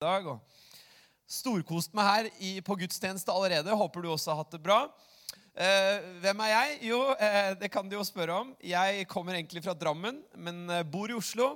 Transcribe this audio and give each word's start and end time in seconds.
dag. 0.00 0.24
og 0.24 0.40
Storkost 1.28 1.92
meg 1.92 2.06
her 2.08 2.26
i, 2.40 2.50
på 2.64 2.72
gudstjeneste 2.80 3.32
allerede. 3.34 3.74
Håper 3.76 4.00
du 4.00 4.06
også 4.08 4.32
har 4.32 4.38
hatt 4.40 4.54
det 4.54 4.62
bra. 4.64 4.78
Eh, 5.52 6.06
hvem 6.22 6.40
er 6.40 6.52
jeg? 6.54 6.78
Jo, 6.88 7.00
eh, 7.20 7.50
det 7.60 7.68
kan 7.74 7.84
du 7.84 7.98
jo 7.98 8.06
spørre 8.08 8.38
om. 8.40 8.54
Jeg 8.64 9.04
kommer 9.12 9.36
egentlig 9.36 9.60
fra 9.66 9.74
Drammen, 9.76 10.22
men 10.40 10.62
eh, 10.72 10.86
bor 10.88 11.12
i 11.12 11.18
Oslo. 11.18 11.50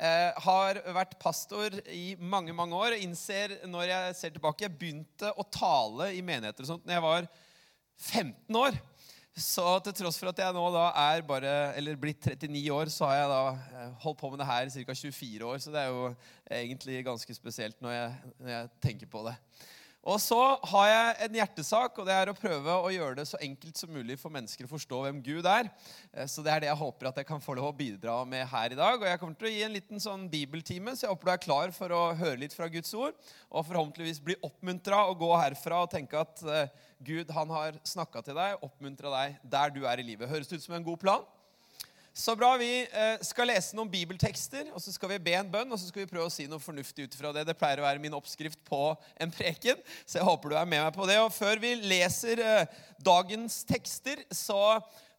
Eh, 0.00 0.40
har 0.46 0.80
vært 0.96 1.18
pastor 1.20 1.76
i 1.92 2.16
mange 2.16 2.56
mange 2.56 2.80
år 2.80 2.96
innser 2.96 3.58
når 3.68 3.84
jeg 3.90 4.16
ser 4.22 4.32
tilbake 4.32 4.64
Jeg 4.64 4.72
begynte 4.80 5.28
å 5.36 5.44
tale 5.52 6.14
i 6.16 6.24
menigheter 6.24 6.64
og 6.64 6.70
sånt 6.72 6.88
når 6.88 6.96
jeg 6.96 7.04
var 7.10 7.28
15 8.08 8.62
år. 8.62 8.80
Så 9.32 9.64
til 9.80 9.94
tross 9.96 10.18
for 10.20 10.28
at 10.28 10.40
jeg 10.42 10.52
nå 10.52 10.62
da 10.74 10.88
er 11.06 11.22
bare, 11.24 11.52
eller 11.80 11.96
blitt 11.96 12.26
39 12.28 12.72
år, 12.74 12.90
så 12.92 13.06
har 13.08 13.14
jeg 13.16 13.28
da 13.30 13.44
eh, 13.80 13.92
holdt 14.02 14.18
på 14.20 14.28
med 14.28 14.42
det 14.42 14.48
her 14.48 14.68
i 14.68 14.84
ca. 14.84 14.96
24 14.98 15.46
år. 15.48 15.62
Så 15.64 15.72
det 15.72 15.80
er 15.80 15.88
jo 15.88 16.10
egentlig 16.52 16.98
ganske 17.06 17.34
spesielt 17.34 17.80
når 17.80 17.96
jeg, 17.96 18.34
når 18.36 18.52
jeg 18.52 18.68
tenker 18.84 19.08
på 19.08 19.24
det. 19.24 19.32
Og 20.02 20.18
så 20.18 20.38
har 20.72 20.86
jeg 20.90 21.10
en 21.28 21.36
hjertesak, 21.38 21.98
og 22.00 22.08
det 22.08 22.14
er 22.16 22.30
å 22.32 22.34
prøve 22.34 22.74
å 22.74 22.90
gjøre 22.90 23.20
det 23.20 23.26
så 23.30 23.38
enkelt 23.44 23.78
som 23.78 23.92
mulig 23.94 24.16
for 24.18 24.34
mennesker 24.34 24.66
å 24.66 24.70
forstå 24.72 24.98
hvem 25.04 25.20
Gud 25.22 25.46
er. 25.46 25.68
Eh, 26.10 26.26
så 26.26 26.42
det 26.42 26.50
er 26.50 26.64
det 26.64 26.70
jeg 26.72 26.80
håper 26.80 27.10
at 27.12 27.20
jeg 27.20 27.28
kan 27.28 27.42
få 27.42 27.54
lov 27.54 27.68
å 27.70 27.76
bidra 27.78 28.16
med 28.26 28.42
her 28.50 28.74
i 28.74 28.78
dag. 28.78 28.96
Og 28.98 29.06
jeg 29.06 29.20
kommer 29.22 29.38
til 29.38 29.50
å 29.50 29.52
gi 29.52 29.62
en 29.62 29.76
liten 29.76 30.02
sånn 30.02 30.24
bibeltime, 30.32 30.96
så 30.96 31.06
jeg 31.06 31.14
håper 31.14 31.30
du 31.30 31.34
er 31.36 31.44
klar 31.44 31.74
for 31.76 31.94
å 31.94 32.00
høre 32.18 32.40
litt 32.42 32.56
fra 32.56 32.66
Guds 32.72 32.90
ord. 32.98 33.14
Og 33.52 33.68
forhåpentligvis 33.68 34.18
bli 34.26 34.38
oppmuntra 34.42 35.04
og 35.06 35.22
gå 35.22 35.30
herfra 35.38 35.84
og 35.84 35.94
tenke 35.94 36.18
at 36.18 36.42
eh, 36.50 36.74
Gud 37.06 37.30
han 37.36 37.54
har 37.54 37.78
snakka 37.86 38.24
til 38.26 38.38
deg, 38.38 38.58
oppmuntra 38.66 39.14
deg 39.14 39.38
der 39.54 39.70
du 39.76 39.84
er 39.86 40.02
i 40.02 40.08
livet. 40.10 40.30
Høres 40.30 40.50
det 40.50 40.58
ut 40.58 40.66
som 40.66 40.74
en 40.80 40.88
god 40.90 40.98
plan? 41.02 41.30
Så 42.14 42.36
bra. 42.36 42.56
Vi 42.60 42.82
eh, 42.92 43.14
skal 43.24 43.48
lese 43.48 43.72
noen 43.72 43.88
bibeltekster, 43.88 44.66
og 44.76 44.82
så 44.84 44.92
skal 44.92 45.14
vi 45.14 45.22
be 45.30 45.32
en 45.38 45.48
bønn. 45.48 45.70
Og 45.72 45.78
så 45.80 45.88
skal 45.88 46.02
vi 46.02 46.10
prøve 46.10 46.28
å 46.28 46.32
si 46.32 46.44
noe 46.44 46.60
fornuftig 46.60 47.06
ut 47.08 47.14
fra 47.16 47.30
det. 47.32 47.46
Det 47.48 47.56
pleier 47.56 47.80
å 47.80 47.86
være 47.86 48.02
min 48.02 48.12
oppskrift 48.12 48.60
på 48.68 48.80
en 49.16 49.32
preken, 49.32 49.80
så 50.04 50.18
jeg 50.18 50.26
håper 50.28 50.52
du 50.52 50.58
er 50.60 50.68
med 50.68 50.84
meg 50.84 50.92
på 50.92 51.06
det. 51.08 51.16
Og 51.24 51.32
før 51.32 51.62
vi 51.62 51.72
leser 51.80 52.42
eh, 52.44 52.74
dagens 53.00 53.62
tekster, 53.64 54.20
så 54.28 54.60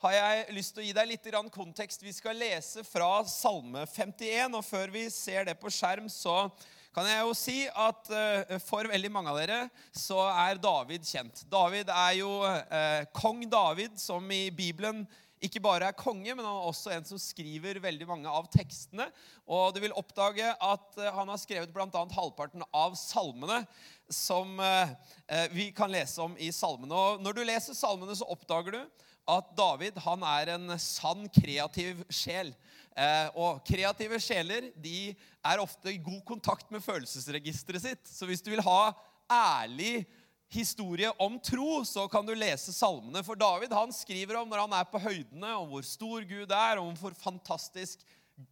har 0.05 0.13
jeg 0.19 0.53
lyst 0.59 0.75
til 0.75 0.83
å 0.83 0.85
gi 0.85 0.93
deg 0.93 1.09
litt 1.09 1.31
kontekst. 1.55 2.05
Vi 2.05 2.13
skal 2.13 2.37
lese 2.37 2.85
fra 2.85 3.23
Salme 3.25 3.87
51, 3.89 4.53
og 4.53 4.61
før 4.67 4.93
vi 4.93 5.07
ser 5.09 5.49
det 5.49 5.57
på 5.57 5.73
skjerm, 5.73 6.11
så 6.13 6.51
kan 6.93 7.09
jeg 7.09 7.23
jo 7.25 7.33
si 7.33 7.57
at 7.65 8.09
uh, 8.13 8.57
for 8.61 8.85
veldig 8.85 9.09
mange 9.09 9.31
av 9.31 9.39
dere 9.39 9.61
så 9.97 10.27
er 10.29 10.61
David 10.61 11.07
kjent. 11.09 11.41
David 11.49 11.89
er 11.89 12.19
jo 12.19 12.29
kong 13.17 13.47
David, 13.49 13.95
som 13.97 14.27
i 14.29 14.51
Bibelen 14.53 15.07
ikke 15.43 15.61
bare 15.63 15.89
er 15.91 15.97
konge, 15.97 16.31
men 16.31 16.45
han 16.45 16.55
er 16.55 16.67
også 16.69 16.93
en 16.95 17.07
som 17.07 17.21
skriver 17.21 17.81
veldig 17.83 18.07
mange 18.09 18.31
av 18.31 18.49
tekstene. 18.53 19.09
Og 19.45 19.75
du 19.75 19.81
vil 19.83 19.95
oppdage 19.99 20.49
at 20.53 20.99
uh, 20.99 21.09
han 21.19 21.31
har 21.31 21.41
skrevet 21.41 21.73
bl.a. 21.75 21.87
halvparten 21.91 22.65
av 22.71 22.97
salmene 22.99 23.63
som 24.13 24.59
vi 25.55 25.69
kan 25.73 25.89
lese 25.89 26.21
om 26.21 26.35
i 26.37 26.49
salmene. 26.53 26.93
Og 26.93 27.21
når 27.23 27.37
du 27.37 27.39
leser 27.47 27.73
salmene, 27.73 28.13
så 28.13 28.27
oppdager 28.29 28.75
du 28.75 28.81
at 29.31 29.53
David 29.55 29.97
han 30.03 30.23
er 30.27 30.51
en 30.57 30.75
sann 30.81 31.25
kreativ 31.31 32.03
sjel. 32.11 32.51
Eh, 32.93 33.29
og 33.39 33.63
kreative 33.65 34.19
sjeler 34.21 34.69
de 34.77 35.13
er 35.13 35.61
ofte 35.63 35.93
i 35.93 36.01
god 36.01 36.21
kontakt 36.27 36.69
med 36.73 36.83
følelsesregisteret 36.85 37.85
sitt. 37.85 38.03
Så 38.09 38.27
hvis 38.29 38.43
du 38.43 38.51
vil 38.53 38.63
ha 38.65 38.93
ærlig 39.31 40.03
historie 40.53 41.09
om 41.21 41.39
tro, 41.41 41.81
så 41.87 42.05
kan 42.11 42.25
du 42.27 42.33
lese 42.37 42.73
salmene. 42.75 43.23
For 43.25 43.39
David 43.39 43.73
han 43.75 43.93
skriver 43.95 44.39
om 44.39 44.51
når 44.51 44.65
han 44.65 44.75
er 44.77 44.89
på 44.89 45.01
høydene, 45.01 45.55
om 45.59 45.71
hvor 45.71 45.85
stor 45.87 46.25
Gud 46.29 46.53
er, 46.53 46.81
om 46.81 46.93
hvor 46.99 47.15
fantastisk 47.17 48.03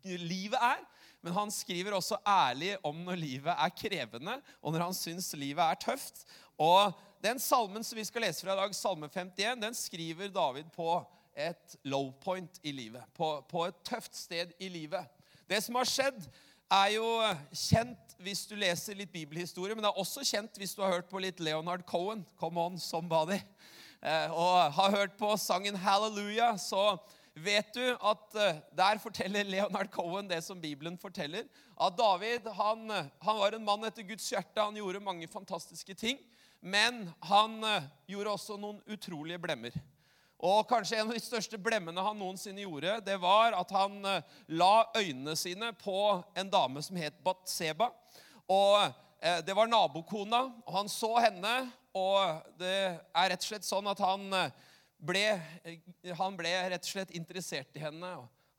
livet 0.04 0.60
er. 0.60 0.82
Men 1.22 1.36
han 1.38 1.54
skriver 1.54 1.94
også 1.94 2.18
ærlig 2.28 2.74
om 2.88 2.98
når 3.06 3.20
livet 3.22 3.54
er 3.54 3.74
krevende, 3.78 4.40
og 4.62 4.74
når 4.74 4.88
han 4.88 4.98
syns 4.98 5.32
livet 5.38 5.62
er 5.62 5.82
tøft. 5.82 6.24
Og 6.58 6.94
den 7.22 7.40
salmen 7.40 7.86
som 7.86 8.00
vi 8.00 8.06
skal 8.06 8.26
lese 8.26 8.46
fra 8.46 8.56
i 8.56 8.62
dag, 8.64 8.76
salme 8.76 9.10
51, 9.10 9.62
den 9.62 9.78
skriver 9.78 10.34
David 10.34 10.72
på 10.74 10.96
et 11.38 11.78
low 11.84 12.10
point 12.24 12.60
i 12.64 12.74
livet. 12.74 13.06
På, 13.14 13.40
på, 13.50 13.68
et 13.70 13.84
tøft 13.86 14.18
sted 14.18 14.54
i 14.60 14.70
livet. 14.70 15.06
Det 15.50 15.62
som 15.64 15.78
har 15.78 15.90
skjedd, 15.90 16.26
er 16.72 16.96
jo 16.96 17.08
kjent 17.52 18.16
hvis 18.22 18.46
du 18.48 18.54
leser 18.60 18.98
litt 18.98 19.12
bibelhistorie, 19.12 19.76
men 19.76 19.84
det 19.84 19.90
er 19.90 20.02
også 20.02 20.24
kjent 20.28 20.60
hvis 20.62 20.76
du 20.78 20.84
har 20.84 20.94
hørt 20.96 21.10
på 21.10 21.22
litt 21.24 21.42
Leonard 21.44 21.84
Cohen. 21.90 22.22
Come 22.40 22.62
on, 22.62 22.78
somebody. 22.80 23.40
Eh, 24.02 24.30
og 24.32 24.72
har 24.78 24.96
hørt 24.96 25.18
på 25.18 25.34
sangen 25.38 25.76
'Hallelujah', 25.76 26.58
så 26.58 26.98
vet 27.36 27.74
du 27.74 27.84
at 27.96 28.36
eh, 28.36 28.62
der 28.78 29.02
forteller 29.02 29.44
Leonard 29.44 29.92
Cohen 29.92 30.30
det 30.30 30.44
som 30.44 30.62
Bibelen 30.62 30.98
forteller. 30.98 31.44
At 31.82 31.98
David 31.98 32.48
han, 32.54 32.90
han 33.22 33.40
var 33.42 33.56
en 33.56 33.66
mann 33.66 33.84
etter 33.84 34.06
Guds 34.06 34.30
hjerte. 34.30 34.62
Han 34.62 34.76
gjorde 34.76 35.00
mange 35.00 35.28
fantastiske 35.28 35.94
ting. 35.94 36.20
Men 36.62 37.10
han 37.26 37.64
eh, 37.64 37.90
gjorde 38.08 38.36
også 38.38 38.58
noen 38.62 38.82
utrolige 38.86 39.42
blemmer. 39.42 39.74
Og 40.42 40.66
kanskje 40.66 40.98
en 40.98 41.12
av 41.12 41.14
de 41.14 41.22
største 41.22 41.58
blemmene 41.62 42.02
han 42.02 42.18
noensinne 42.18 42.64
gjorde, 42.64 42.96
det 43.06 43.18
var 43.22 43.54
at 43.54 43.70
han 43.76 44.00
eh, 44.10 44.24
la 44.58 44.88
øynene 44.98 45.36
sine 45.38 45.70
på 45.78 45.98
en 46.34 46.50
dame 46.50 46.82
som 46.82 46.98
het 46.98 47.20
Batseba. 47.22 47.92
Og 48.50 48.78
eh, 49.22 49.38
det 49.46 49.54
var 49.54 49.70
nabokona, 49.70 50.48
og 50.66 50.74
han 50.80 50.90
så 50.90 51.12
henne, 51.28 51.54
og 51.94 52.42
det 52.58 52.74
er 52.74 53.30
rett 53.30 53.46
og 53.46 53.50
slett 53.52 53.68
sånn 53.68 53.92
at 53.92 54.02
han 54.02 54.26
eh, 54.34 54.58
ble, 54.98 55.26
han 56.18 56.40
ble 56.40 56.56
rett 56.74 56.90
og 56.90 56.94
slett 56.96 57.14
interessert 57.14 57.78
i 57.78 57.86
henne. 57.86 58.16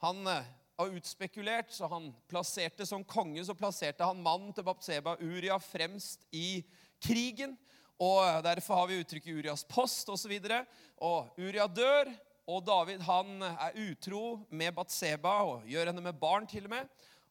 Han 0.06 0.22
var 0.22 0.94
utspekulert, 0.94 1.74
så 1.74 1.90
han 1.90 2.12
plasserte 2.30 2.86
som 2.86 3.02
konge 3.06 3.42
så 3.46 3.58
plasserte 3.58 4.06
han 4.06 4.22
mannen 4.22 4.54
til 4.54 4.66
Batseba, 4.66 5.16
Uria, 5.18 5.58
fremst 5.62 6.22
i 6.30 6.62
krigen. 7.02 7.58
Og 8.02 8.42
Derfor 8.42 8.80
har 8.80 8.90
vi 8.90 8.98
uttrykket 9.02 9.38
Urias 9.38 9.64
post 9.68 10.10
osv. 10.10 10.34
Og, 10.42 10.76
og 11.06 11.38
Uria 11.38 11.68
dør, 11.70 12.10
og 12.50 12.64
David 12.66 13.04
han 13.06 13.44
er 13.52 13.76
utro 13.84 14.40
med 14.50 14.74
Batseba 14.74 15.36
og 15.46 15.68
gjør 15.70 15.92
henne 15.92 16.02
med 16.02 16.18
barn 16.18 16.48
til 16.50 16.66
og 16.66 16.74
med. 16.74 16.88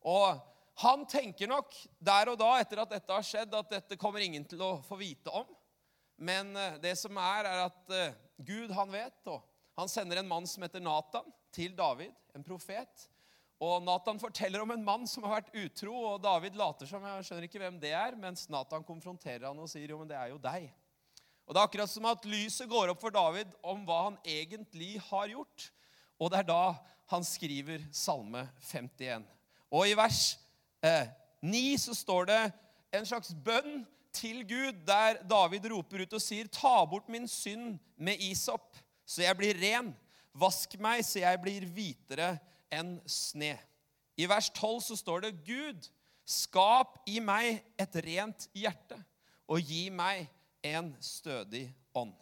Og 0.08 0.40
han 0.82 1.04
tenker 1.10 1.50
nok 1.52 1.76
der 2.00 2.32
og 2.32 2.40
da, 2.40 2.54
etter 2.62 2.82
at 2.82 2.94
dette 2.94 3.14
har 3.14 3.26
skjedd, 3.26 3.54
at 3.54 3.74
dette 3.74 4.00
kommer 4.00 4.24
ingen 4.24 4.46
til 4.48 4.64
å 4.64 4.78
få 4.86 4.98
vite 5.02 5.34
om. 5.36 5.50
Men 6.22 6.56
eh, 6.56 6.78
det 6.82 6.96
som 7.02 7.18
er, 7.18 7.50
er 7.50 7.66
at 7.68 7.94
eh, 7.98 8.18
Gud, 8.38 8.72
han 8.78 8.94
vet, 8.94 9.20
og 9.30 9.42
han 9.78 9.90
sender 9.92 10.22
en 10.22 10.30
mann 10.30 10.48
som 10.50 10.64
heter 10.64 10.84
Natan, 10.84 11.28
til 11.52 11.74
David, 11.76 12.14
en 12.38 12.46
profet. 12.48 13.10
Og 13.62 13.84
Nathan 13.86 14.18
forteller 14.18 14.64
om 14.64 14.72
en 14.74 14.84
mann 14.84 15.04
som 15.06 15.28
har 15.28 15.38
vært 15.38 15.54
utro, 15.54 15.94
og 15.94 16.22
David 16.24 16.56
later 16.58 16.90
som 16.90 17.04
jeg 17.06 17.26
skjønner 17.28 17.46
ikke 17.46 17.62
hvem 17.62 17.78
det 17.82 17.92
er, 17.94 18.16
mens 18.18 18.48
Nathan 18.50 18.86
konfronterer 18.88 19.46
han 19.52 19.62
og 19.62 19.70
sier 19.70 19.94
jo, 19.94 20.00
men 20.02 20.10
det 20.10 20.18
er 20.18 20.32
jo 20.32 20.40
deg. 20.42 20.72
Og 21.46 21.54
Det 21.54 21.60
er 21.60 21.68
akkurat 21.68 21.92
som 21.92 22.08
at 22.10 22.26
lyset 22.26 22.70
går 22.72 22.94
opp 22.94 23.02
for 23.04 23.14
David 23.14 23.54
om 23.62 23.84
hva 23.86 24.00
han 24.08 24.18
egentlig 24.26 24.96
har 25.12 25.30
gjort. 25.30 25.68
Og 26.18 26.32
det 26.32 26.42
er 26.42 26.50
da 26.50 26.64
han 27.12 27.26
skriver 27.28 27.84
Salme 27.94 28.48
51. 28.70 29.26
Og 29.70 29.90
i 29.90 29.96
vers 30.00 30.22
eh, 30.82 31.12
9 31.44 31.64
så 31.86 31.96
står 31.98 32.30
det 32.32 32.42
en 32.98 33.08
slags 33.08 33.34
bønn 33.46 33.84
til 34.16 34.42
Gud, 34.48 34.80
der 34.88 35.22
David 35.28 35.70
roper 35.72 36.02
ut 36.06 36.16
og 36.18 36.24
sier, 36.24 36.50
Ta 36.50 36.82
bort 36.90 37.12
min 37.12 37.28
synd 37.30 37.78
med 37.96 38.24
isop, 38.26 38.74
så 39.06 39.22
jeg 39.26 39.38
blir 39.38 39.60
ren. 39.62 39.94
Vask 40.34 40.78
meg, 40.80 41.04
så 41.06 41.22
jeg 41.22 41.40
blir 41.44 41.68
hvitere 41.68 42.38
enn 42.74 42.98
sne. 43.10 43.56
I 44.20 44.28
vers 44.30 44.50
12 44.54 44.82
så 44.90 44.98
står 45.00 45.26
det 45.26 45.38
Gud, 45.48 45.88
skap 46.28 47.00
i 47.10 47.20
meg 47.24 47.62
et 47.80 47.96
rent 48.06 48.48
hjerte, 48.56 48.98
og 49.52 49.64
gi 49.66 49.88
meg 49.94 50.28
en 50.64 50.92
stødig 51.04 51.66
ånd. 51.98 52.14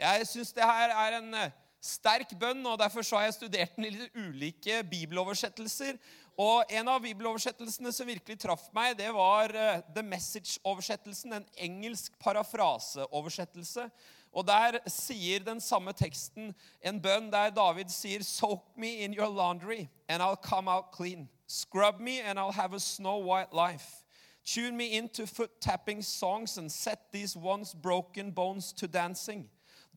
Jeg 0.00 0.26
syns 0.26 0.50
det 0.52 0.66
her 0.66 0.90
er 0.90 1.18
en 1.20 1.36
eh, 1.38 1.54
sterk 1.84 2.34
bønn, 2.40 2.64
og 2.66 2.78
derfor 2.80 3.06
har 3.16 3.28
jeg 3.28 3.36
studert 3.36 3.76
den 3.76 3.86
i 3.86 3.94
litt 3.94 4.16
ulike 4.18 4.82
bibeloversettelser. 4.90 5.98
Og 6.40 6.66
En 6.74 6.90
av 6.90 7.02
bibeloversettelsene 7.04 7.92
som 7.94 8.08
virkelig 8.10 8.40
traff 8.42 8.66
meg, 8.74 8.96
det 8.98 9.12
var 9.14 9.54
eh, 9.54 9.84
The 9.94 10.02
Message-oversettelsen. 10.02 11.36
En 11.38 11.46
engelsk 11.68 12.18
parafraseoversettelse 12.18 13.86
og 14.34 14.46
der 14.46 14.78
sier 14.90 15.44
den 15.46 15.60
samme 15.60 15.92
teksten 15.94 16.54
en 16.82 17.00
bønn 17.02 17.30
der 17.32 17.52
David 17.54 17.92
sier 17.94 18.22
Soak 18.26 18.76
me 18.76 19.04
in 19.04 19.14
your 19.14 19.28
laundry, 19.28 19.88
and 20.08 20.22
I'll 20.22 20.36
come 20.36 20.68
out 20.68 20.90
clean. 20.92 21.28
Scrub 21.46 22.00
me, 22.00 22.20
and 22.20 22.38
I'll 22.38 22.52
have 22.52 22.74
a 22.74 22.80
snow 22.80 23.18
white 23.18 23.52
life. 23.52 24.04
Tune 24.44 24.76
me 24.76 24.96
into 24.98 25.26
foot-tapping 25.26 26.02
songs 26.02 26.58
and 26.58 26.70
set 26.70 27.12
these 27.12 27.36
once 27.36 27.74
broken 27.74 28.30
bones 28.32 28.72
to 28.72 28.88
dancing. 28.88 29.48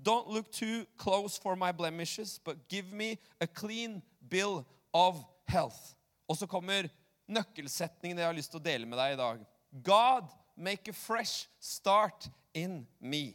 Don't 0.01 0.27
look 0.27 0.51
too 0.51 0.85
close 0.97 1.37
for 1.37 1.55
my 1.55 1.71
blemishes, 1.71 2.39
but 2.43 2.69
give 2.69 2.93
me 2.93 3.19
a 3.41 3.47
clean 3.47 4.03
bill 4.29 4.65
of 4.93 5.25
health. 5.47 5.95
Og 6.29 6.37
så 6.37 6.45
kommer 6.45 6.89
nøkkelsetningen 7.27 8.17
jeg 8.19 8.27
har 8.27 8.35
lyst 8.35 8.51
til 8.51 8.59
å 8.59 8.63
dele 8.63 8.85
med 8.85 8.99
deg 8.99 9.15
i 9.15 9.19
dag. 9.19 9.43
God, 9.83 10.29
make 10.55 10.87
a 10.87 10.93
fresh 10.93 11.47
start 11.59 12.29
in 12.53 12.85
me 12.99 13.33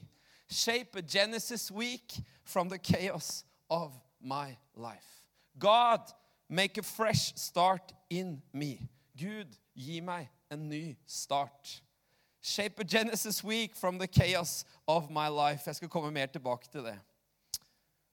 shape 0.52 0.96
a 0.96 1.02
Genesis 1.02 1.70
week 1.70 2.12
from 2.44 2.68
the 2.68 2.78
chaos 2.78 3.44
of 3.70 3.92
my 4.20 4.56
life. 4.76 5.24
God, 5.58 6.00
make 6.48 6.78
a 6.78 6.82
fresh 6.82 7.34
start 7.36 7.92
in 8.10 8.42
me. 8.52 8.88
Gud, 9.16 9.56
gi 9.76 10.00
meg 10.00 10.28
en 10.50 10.68
ny 10.68 10.96
start. 11.06 11.80
Shape 12.40 12.80
a 12.80 12.84
Genesis 12.84 13.42
week 13.44 13.76
from 13.76 13.98
the 13.98 14.06
chaos 14.06 14.64
of 14.88 15.10
my 15.10 15.28
life. 15.28 15.62
Jeg 15.66 15.76
skal 15.76 15.88
komme 15.88 16.10
mer 16.10 16.26
tilbake 16.26 16.68
til 16.72 16.84
det. 16.84 16.98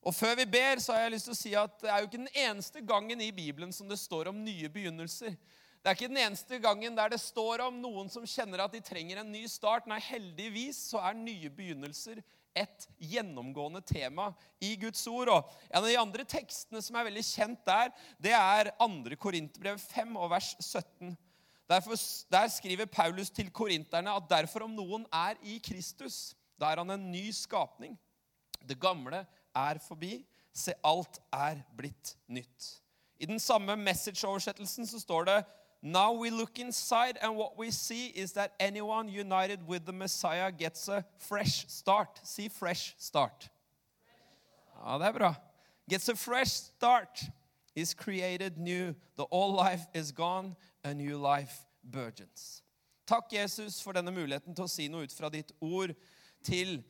Og 0.01 0.15
Før 0.15 0.35
vi 0.35 0.45
ber, 0.45 0.79
så 0.79 0.93
har 0.93 0.99
jeg 0.99 1.11
lyst 1.11 1.23
til 1.27 1.33
å 1.33 1.39
si 1.39 1.53
at 1.53 1.81
det 1.81 1.89
er 1.91 1.99
jo 1.99 2.07
ikke 2.07 2.21
den 2.21 2.35
eneste 2.35 2.81
gangen 2.87 3.21
i 3.21 3.31
Bibelen 3.31 3.73
som 3.73 3.89
det 3.89 3.99
står 3.99 4.29
om 4.31 4.43
nye 4.43 4.69
begynnelser. 4.69 5.35
Det 5.79 5.87
er 5.87 5.95
ikke 5.95 6.11
den 6.11 6.19
eneste 6.19 6.59
gangen 6.59 6.97
der 6.97 7.13
det 7.13 7.21
står 7.23 7.63
om 7.63 7.77
noen 7.79 8.09
som 8.11 8.25
kjenner 8.27 8.65
at 8.65 8.73
de 8.75 8.81
trenger 8.83 9.21
en 9.21 9.31
ny 9.31 9.45
start. 9.47 9.87
Nei, 9.87 10.01
heldigvis 10.03 10.81
så 10.91 10.99
er 11.07 11.15
nye 11.15 11.51
begynnelser 11.55 12.19
et 12.57 12.87
gjennomgående 12.99 13.79
tema 13.87 14.29
i 14.59 14.73
Guds 14.81 15.05
ord. 15.07 15.31
Og 15.31 15.53
en 15.69 15.79
av 15.79 15.87
de 15.87 15.95
andre 16.01 16.25
tekstene 16.27 16.81
som 16.83 16.97
er 16.99 17.07
veldig 17.07 17.23
kjent 17.23 17.61
der, 17.67 17.93
det 18.19 18.35
er 18.35 18.73
2. 18.81 19.15
Korinterbrev 19.21 19.79
5 19.79 20.17
og 20.19 20.31
vers 20.33 20.51
17. 20.59 21.15
Derfor, 21.69 21.95
der 22.33 22.49
skriver 22.51 22.89
Paulus 22.89 23.29
til 23.29 23.51
korinterne 23.53 24.11
at 24.17 24.29
derfor 24.29 24.65
om 24.65 24.73
noen 24.75 25.05
er 25.13 25.37
i 25.45 25.59
Kristus, 25.63 26.33
da 26.59 26.73
er 26.73 26.81
han 26.81 26.91
en 26.91 27.11
ny 27.11 27.29
skapning. 27.35 27.93
Det 28.59 28.79
gamle 28.81 29.21
er 29.55 29.79
forbi. 29.85 30.25
Se, 30.51 30.73
alt 30.83 31.21
er 31.31 31.61
blitt 31.77 32.17
nytt. 32.27 32.73
I 33.19 33.27
den 33.29 33.39
samme 33.39 33.75
message-oversettelsen 33.79 34.87
så 34.89 34.99
står 34.99 35.27
det 35.29 35.37
Now 35.81 36.11
we 36.11 36.29
look 36.29 36.59
inside, 36.59 37.17
and 37.21 37.37
what 37.37 37.57
we 37.57 37.71
see 37.71 38.07
is 38.07 38.33
that 38.33 38.53
anyone 38.59 39.07
united 39.07 39.65
with 39.65 39.85
the 39.85 39.93
Messiah 39.93 40.51
gets 40.51 40.89
a 40.89 41.05
fresh 41.17 41.65
start. 41.67 42.19
Si 42.23 42.49
fresh 42.49 42.95
start. 42.97 43.49
Ja, 44.75 44.97
det 44.97 45.07
er 45.07 45.11
bra. 45.13 45.33
Gets 45.89 46.09
a 46.09 46.15
fresh 46.15 46.51
start. 46.51 47.23
Is 47.75 47.93
created 47.93 48.57
new. 48.57 48.93
The 49.15 49.25
old 49.31 49.55
life 49.55 49.87
is 49.93 50.11
gone. 50.11 50.55
A 50.83 50.93
new 50.93 51.17
life 51.17 51.65
burgeons. 51.83 52.61
Takk, 53.07 53.31
Jesus, 53.31 53.81
for 53.81 53.93
denne 53.93 54.11
muligheten 54.11 54.55
til 54.55 54.65
å 54.65 54.69
si 54.69 54.87
noe 54.91 55.07
ut 55.07 55.13
fra 55.15 55.29
ditt 55.29 55.51
ord 55.61 55.95
til 56.43 56.83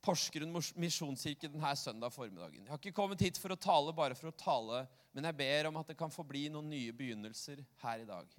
Porsgrunn 0.00 0.54
misjonskirke 0.80 1.50
denne 1.50 1.72
søndag 1.76 2.12
formiddagen. 2.14 2.62
Jeg 2.64 2.72
har 2.72 2.80
ikke 2.80 2.96
kommet 2.96 3.20
hit 3.20 3.40
for 3.40 3.52
å 3.52 3.58
tale 3.60 3.92
bare 3.96 4.16
for 4.16 4.30
å 4.30 4.36
tale, 4.36 4.86
men 5.12 5.26
jeg 5.28 5.36
ber 5.36 5.68
om 5.68 5.80
at 5.80 5.90
det 5.92 5.98
kan 5.98 6.12
få 6.12 6.24
bli 6.24 6.46
noen 6.52 6.70
nye 6.72 6.94
begynnelser 6.96 7.60
her 7.82 8.04
i 8.04 8.08
dag. 8.08 8.30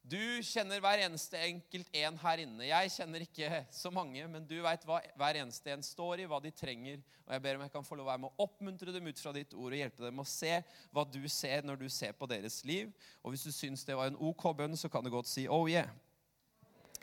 Du 0.00 0.16
kjenner 0.42 0.80
hver 0.80 1.02
eneste 1.04 1.38
enkelt 1.44 1.90
en 2.00 2.16
her 2.22 2.40
inne. 2.40 2.64
Jeg 2.64 2.92
kjenner 2.94 3.22
ikke 3.26 3.60
så 3.74 3.92
mange, 3.92 4.24
men 4.32 4.46
du 4.48 4.56
veit 4.64 4.84
hva 4.88 5.02
hver 5.20 5.38
eneste 5.42 5.74
en 5.74 5.84
står 5.84 6.22
i, 6.22 6.28
hva 6.30 6.40
de 6.40 6.52
trenger. 6.56 7.02
Og 7.26 7.34
jeg 7.36 7.44
ber 7.44 7.58
om 7.58 7.64
jeg 7.66 7.74
kan 7.74 7.84
få 7.84 7.98
lov 7.98 8.08
å 8.08 8.10
være 8.10 8.22
med 8.24 8.32
å 8.32 8.46
oppmuntre 8.46 8.94
dem 8.96 9.10
ut 9.10 9.20
fra 9.20 9.34
ditt 9.36 9.52
ord 9.52 9.76
og 9.76 9.82
hjelpe 9.82 10.06
dem 10.06 10.22
å 10.22 10.26
se 10.26 10.54
hva 10.90 11.04
du 11.04 11.20
ser 11.28 11.68
når 11.68 11.82
du 11.82 11.88
ser 11.92 12.16
på 12.16 12.26
deres 12.30 12.62
liv. 12.64 12.88
Og 13.20 13.34
hvis 13.34 13.44
du 13.44 13.52
syns 13.52 13.84
det 13.86 13.98
var 13.98 14.08
en 14.08 14.18
OK 14.30 14.48
bønn, 14.56 14.78
så 14.80 14.88
kan 14.88 15.04
du 15.04 15.12
godt 15.12 15.28
si 15.28 15.44
oh 15.52 15.68
yeah. 15.68 15.92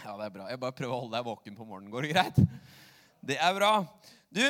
Ja, 0.02 0.18
det 0.18 0.28
er 0.28 0.34
bra. 0.34 0.50
Jeg 0.50 0.62
bare 0.62 0.76
prøver 0.78 0.98
å 0.98 1.04
holde 1.06 1.18
deg 1.18 1.30
våken 1.30 1.56
på 1.58 1.70
morgenen. 1.70 1.94
Går 1.94 2.06
det 2.06 2.16
greit? 2.16 2.42
Det 3.22 3.38
er 3.40 3.56
bra. 3.58 3.72
Du, 4.34 4.44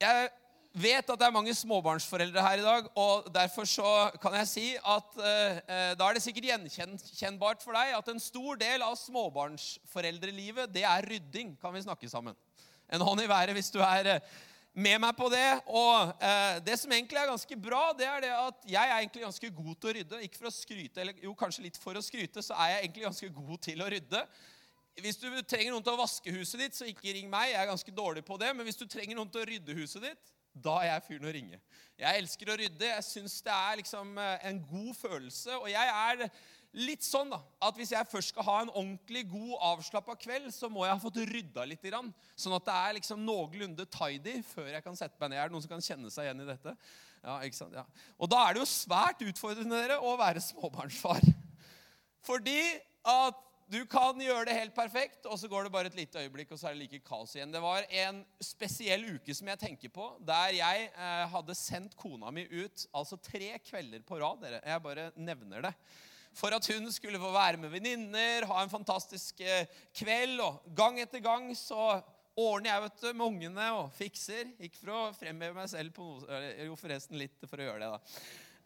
jeg 0.00 0.30
vet 0.74 1.10
at 1.10 1.20
det 1.20 1.26
er 1.26 1.34
mange 1.34 1.54
småbarnsforeldre 1.54 2.42
her 2.42 2.62
i 2.62 2.64
dag, 2.64 2.88
og 2.98 3.28
derfor 3.34 3.68
så 3.68 3.90
kan 4.22 4.34
jeg 4.40 4.50
si 4.50 4.64
at 4.78 5.20
eh, 5.22 5.92
da 5.98 6.08
er 6.08 6.16
det 6.16 6.24
sikkert 6.24 6.48
gjenkjennbart 6.50 7.62
for 7.62 7.76
deg 7.76 7.94
at 7.94 8.10
en 8.10 8.22
stor 8.22 8.58
del 8.60 8.82
av 8.82 8.96
småbarnsforeldrelivet, 8.98 10.72
det 10.74 10.82
er 10.88 11.06
rydding. 11.10 11.54
Kan 11.62 11.76
vi 11.76 11.84
snakke 11.84 12.10
sammen? 12.10 12.34
En 12.90 13.04
hånd 13.06 13.22
i 13.22 13.30
været 13.30 13.54
hvis 13.54 13.70
du 13.74 13.78
er 13.84 14.16
eh, 14.16 14.34
med 14.74 14.98
meg 15.04 15.14
på 15.16 15.28
det. 15.32 15.46
Og 15.70 16.10
eh, 16.18 16.58
det 16.66 16.76
som 16.80 16.92
egentlig 16.92 17.20
er 17.22 17.30
ganske 17.30 17.58
bra, 17.68 17.84
det 17.96 18.08
er 18.10 18.26
det 18.26 18.32
at 18.34 18.66
jeg 18.74 18.90
er 18.90 18.98
egentlig 18.98 19.24
ganske 19.28 19.52
god 19.54 19.74
til 19.76 19.90
å 19.90 19.94
rydde. 19.98 20.22
Ikke 20.26 20.42
for 20.42 20.50
å 20.50 20.54
skryte, 20.54 21.00
eller 21.00 21.22
jo, 21.22 21.36
kanskje 21.38 21.68
litt 21.68 21.78
for 21.80 21.94
å 21.94 22.02
skryte, 22.04 22.42
så 22.42 22.58
er 22.58 22.74
jeg 22.74 22.82
egentlig 22.84 23.06
ganske 23.06 23.30
god 23.38 23.64
til 23.68 23.84
å 23.84 23.90
rydde. 23.94 24.24
Hvis 25.02 25.18
du 25.18 25.26
trenger 25.42 25.72
noen 25.72 25.82
til 25.82 25.96
å 25.96 25.98
vaske 25.98 26.32
huset 26.36 26.60
ditt, 26.62 26.76
så 26.76 26.86
ikke 26.86 27.16
ring 27.16 27.30
meg. 27.30 27.50
Jeg 27.50 27.60
er 27.62 27.70
ganske 27.72 27.94
dårlig 27.94 28.22
på 28.26 28.38
det. 28.38 28.52
Men 28.54 28.66
hvis 28.68 28.78
du 28.78 28.86
trenger 28.86 29.18
noen 29.18 29.30
til 29.32 29.42
å 29.42 29.48
rydde 29.48 29.78
huset 29.80 30.04
ditt, 30.06 30.34
da 30.54 30.76
er 30.84 30.92
jeg 30.92 31.06
fyren 31.08 31.26
å 31.26 31.32
ringe. 31.34 31.58
Jeg 31.98 32.20
elsker 32.20 32.50
å 32.52 32.58
rydde. 32.60 32.90
Jeg 32.92 33.06
syns 33.06 33.40
det 33.42 33.54
er 33.54 33.80
liksom 33.80 34.18
eh, 34.22 34.44
en 34.50 34.60
god 34.70 34.92
følelse. 35.00 35.56
Og 35.58 35.66
jeg 35.72 35.94
er 35.94 36.28
litt 36.78 37.06
sånn 37.06 37.30
da, 37.30 37.40
at 37.66 37.78
hvis 37.78 37.92
jeg 37.94 38.10
først 38.10 38.32
skal 38.32 38.46
ha 38.46 38.56
en 38.62 38.70
ordentlig 38.72 39.24
god, 39.30 39.54
avslappa 39.72 40.16
kveld, 40.18 40.48
så 40.54 40.70
må 40.70 40.86
jeg 40.86 40.94
ha 40.94 41.02
fått 41.02 41.20
rydda 41.30 41.66
litt. 41.70 41.86
Sånn 42.38 42.56
at 42.56 42.66
det 42.66 42.76
er 42.76 42.96
liksom 42.98 43.26
noenlunde 43.26 43.86
tidy 43.90 44.40
før 44.46 44.72
jeg 44.72 44.86
kan 44.86 44.98
sette 44.98 45.18
meg 45.22 45.32
ned. 45.32 45.40
Er 45.40 45.50
det 45.50 45.56
noen 45.56 45.66
som 45.66 45.74
kan 45.74 45.86
kjenne 45.86 46.10
seg 46.14 46.28
igjen 46.28 46.42
i 46.42 46.48
dette? 46.50 46.74
Ja, 47.24 47.38
ikke 47.46 47.58
sant? 47.58 47.74
Ja. 47.78 47.86
Og 48.20 48.30
da 48.30 48.42
er 48.44 48.54
det 48.54 48.62
jo 48.62 48.68
svært 48.68 49.22
utfordrende 49.24 49.78
dere, 49.78 50.00
å 50.02 50.14
være 50.20 50.42
småbarnsfar. 50.44 51.22
Fordi 52.26 52.58
at 53.04 53.43
du 53.70 53.80
kan 53.88 54.18
gjøre 54.20 54.44
det 54.48 54.56
helt 54.58 54.74
perfekt, 54.76 55.24
og 55.24 55.38
så 55.40 55.48
går 55.48 55.66
det 55.66 55.72
bare 55.72 55.88
et 55.88 55.96
lite 55.96 56.20
øyeblikk, 56.20 56.52
og 56.52 56.60
så 56.60 56.68
er 56.68 56.74
det 56.74 56.84
like 56.84 57.00
kaos 57.06 57.32
igjen. 57.36 57.52
Det 57.54 57.62
var 57.64 57.86
en 58.04 58.20
spesiell 58.44 59.06
uke 59.16 59.36
som 59.36 59.48
jeg 59.48 59.60
tenker 59.62 59.92
på, 59.94 60.10
der 60.20 60.56
jeg 60.58 60.88
eh, 60.90 61.22
hadde 61.32 61.56
sendt 61.56 61.96
kona 61.96 62.32
mi 62.34 62.44
ut 62.50 62.84
altså 62.92 63.16
tre 63.16 63.54
kvelder 63.64 64.04
på 64.04 64.20
rad. 64.20 64.42
Dere. 64.44 64.60
Jeg 64.68 64.84
bare 64.84 65.06
nevner 65.16 65.64
det. 65.64 65.72
For 66.34 66.52
at 66.52 66.66
hun 66.66 66.90
skulle 66.92 67.20
få 67.22 67.30
være 67.32 67.60
med 67.62 67.72
venninner, 67.72 68.44
ha 68.50 68.62
en 68.62 68.72
fantastisk 68.72 69.40
eh, 69.40 69.70
kveld. 69.96 70.42
Og 70.44 70.76
gang 70.76 71.00
etter 71.00 71.22
gang 71.24 71.48
så 71.56 72.02
ordner 72.34 72.72
jeg 72.72 72.84
vet 72.84 73.02
du, 73.04 73.10
med 73.12 73.26
ungene 73.26 73.68
og 73.78 73.92
fikser. 73.96 74.50
Ikke 74.58 74.82
for 74.82 74.92
å 74.92 75.02
fremheve 75.16 75.56
meg 75.56 75.70
selv 75.72 75.94
på 75.96 76.08
noe 76.26 76.40
Jo, 76.66 76.76
forresten 76.78 77.20
litt 77.20 77.46
for 77.48 77.62
å 77.62 77.68
gjøre 77.70 77.86
det, 77.86 77.92
da. 77.94 78.24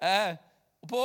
Eh, 0.08 0.32
på 0.88 1.04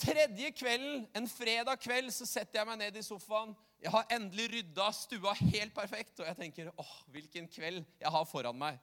tredje 0.00 0.50
kvelden, 0.56 1.06
en 1.16 1.28
fredag 1.28 1.80
kveld, 1.82 2.12
så 2.14 2.26
setter 2.28 2.60
jeg 2.60 2.68
meg 2.68 2.78
ned 2.80 2.98
i 2.98 3.04
sofaen. 3.04 3.54
Jeg 3.82 3.92
har 3.92 4.08
endelig 4.16 4.48
rydda 4.52 4.86
stua 4.96 5.34
helt 5.38 5.74
perfekt, 5.76 6.14
og 6.20 6.28
jeg 6.28 6.38
tenker 6.38 6.70
åh, 6.72 6.94
hvilken 7.12 7.48
kveld 7.52 7.82
jeg 8.00 8.12
har 8.12 8.28
foran 8.28 8.58
meg. 8.58 8.80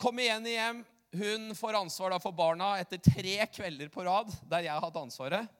Kommer 0.00 0.26
igjen 0.26 0.50
hjem. 0.50 0.84
Hun 1.14 1.52
får 1.54 1.78
ansvar 1.78 2.10
da 2.10 2.18
for 2.18 2.34
barna 2.34 2.72
etter 2.82 2.98
tre 2.98 3.36
kvelder 3.54 3.90
på 3.92 4.02
rad 4.02 4.32
der 4.50 4.66
jeg 4.66 4.74
har 4.74 4.82
hatt 4.82 4.96
ansvaret. 4.98 5.50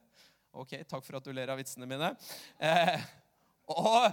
Ok, 0.54 0.76
takk 0.90 1.04
for 1.06 1.18
at 1.18 1.26
du 1.26 1.30
ler 1.34 1.50
av 1.50 1.58
vitsene 1.58 1.86
mine. 1.86 2.10
Eh, 2.62 3.04
og 3.70 4.10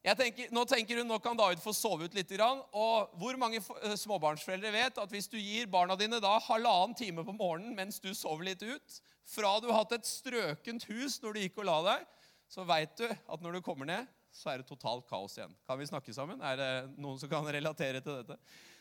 Tenker, 0.00 0.48
nå 0.48 0.62
tenker 0.64 0.96
hun 0.96 1.10
nå 1.10 1.18
kan 1.20 1.36
David 1.36 1.60
få 1.60 1.74
sove 1.76 2.06
ut 2.08 2.14
litt. 2.16 2.30
Og 2.40 3.16
hvor 3.20 3.36
mange 3.36 3.60
eh, 3.60 3.96
småbarnsforeldre 4.00 4.72
vet 4.72 5.00
at 5.02 5.12
hvis 5.12 5.28
du 5.28 5.36
gir 5.36 5.68
barna 5.68 5.96
dine 6.00 6.22
da 6.24 6.38
halvannen 6.46 6.96
time 6.96 7.24
på 7.26 7.34
morgenen 7.36 7.76
mens 7.76 8.00
du 8.00 8.08
sover 8.16 8.48
litt 8.48 8.64
ut, 8.64 9.00
fra 9.30 9.52
du 9.62 9.68
har 9.70 9.82
hatt 9.82 9.98
et 9.98 10.08
strøkent 10.08 10.86
hus 10.90 11.20
når 11.22 11.36
du 11.36 11.44
gikk 11.44 11.60
og 11.62 11.68
la 11.68 11.76
deg, 11.86 12.08
så 12.50 12.64
veit 12.66 12.96
du 12.98 13.06
at 13.06 13.44
når 13.44 13.58
du 13.58 13.64
kommer 13.64 13.86
ned, 13.86 14.08
så 14.34 14.52
er 14.52 14.60
det 14.60 14.68
totalt 14.68 15.06
kaos 15.10 15.36
igjen. 15.38 15.52
Kan 15.66 15.78
vi 15.78 15.88
snakke 15.90 16.14
sammen? 16.14 16.42
Er 16.42 16.58
det 16.58 16.70
noen 16.98 17.18
som 17.18 17.30
kan 17.30 17.46
relatere 17.46 18.02
til 18.02 18.20
dette? 18.20 18.36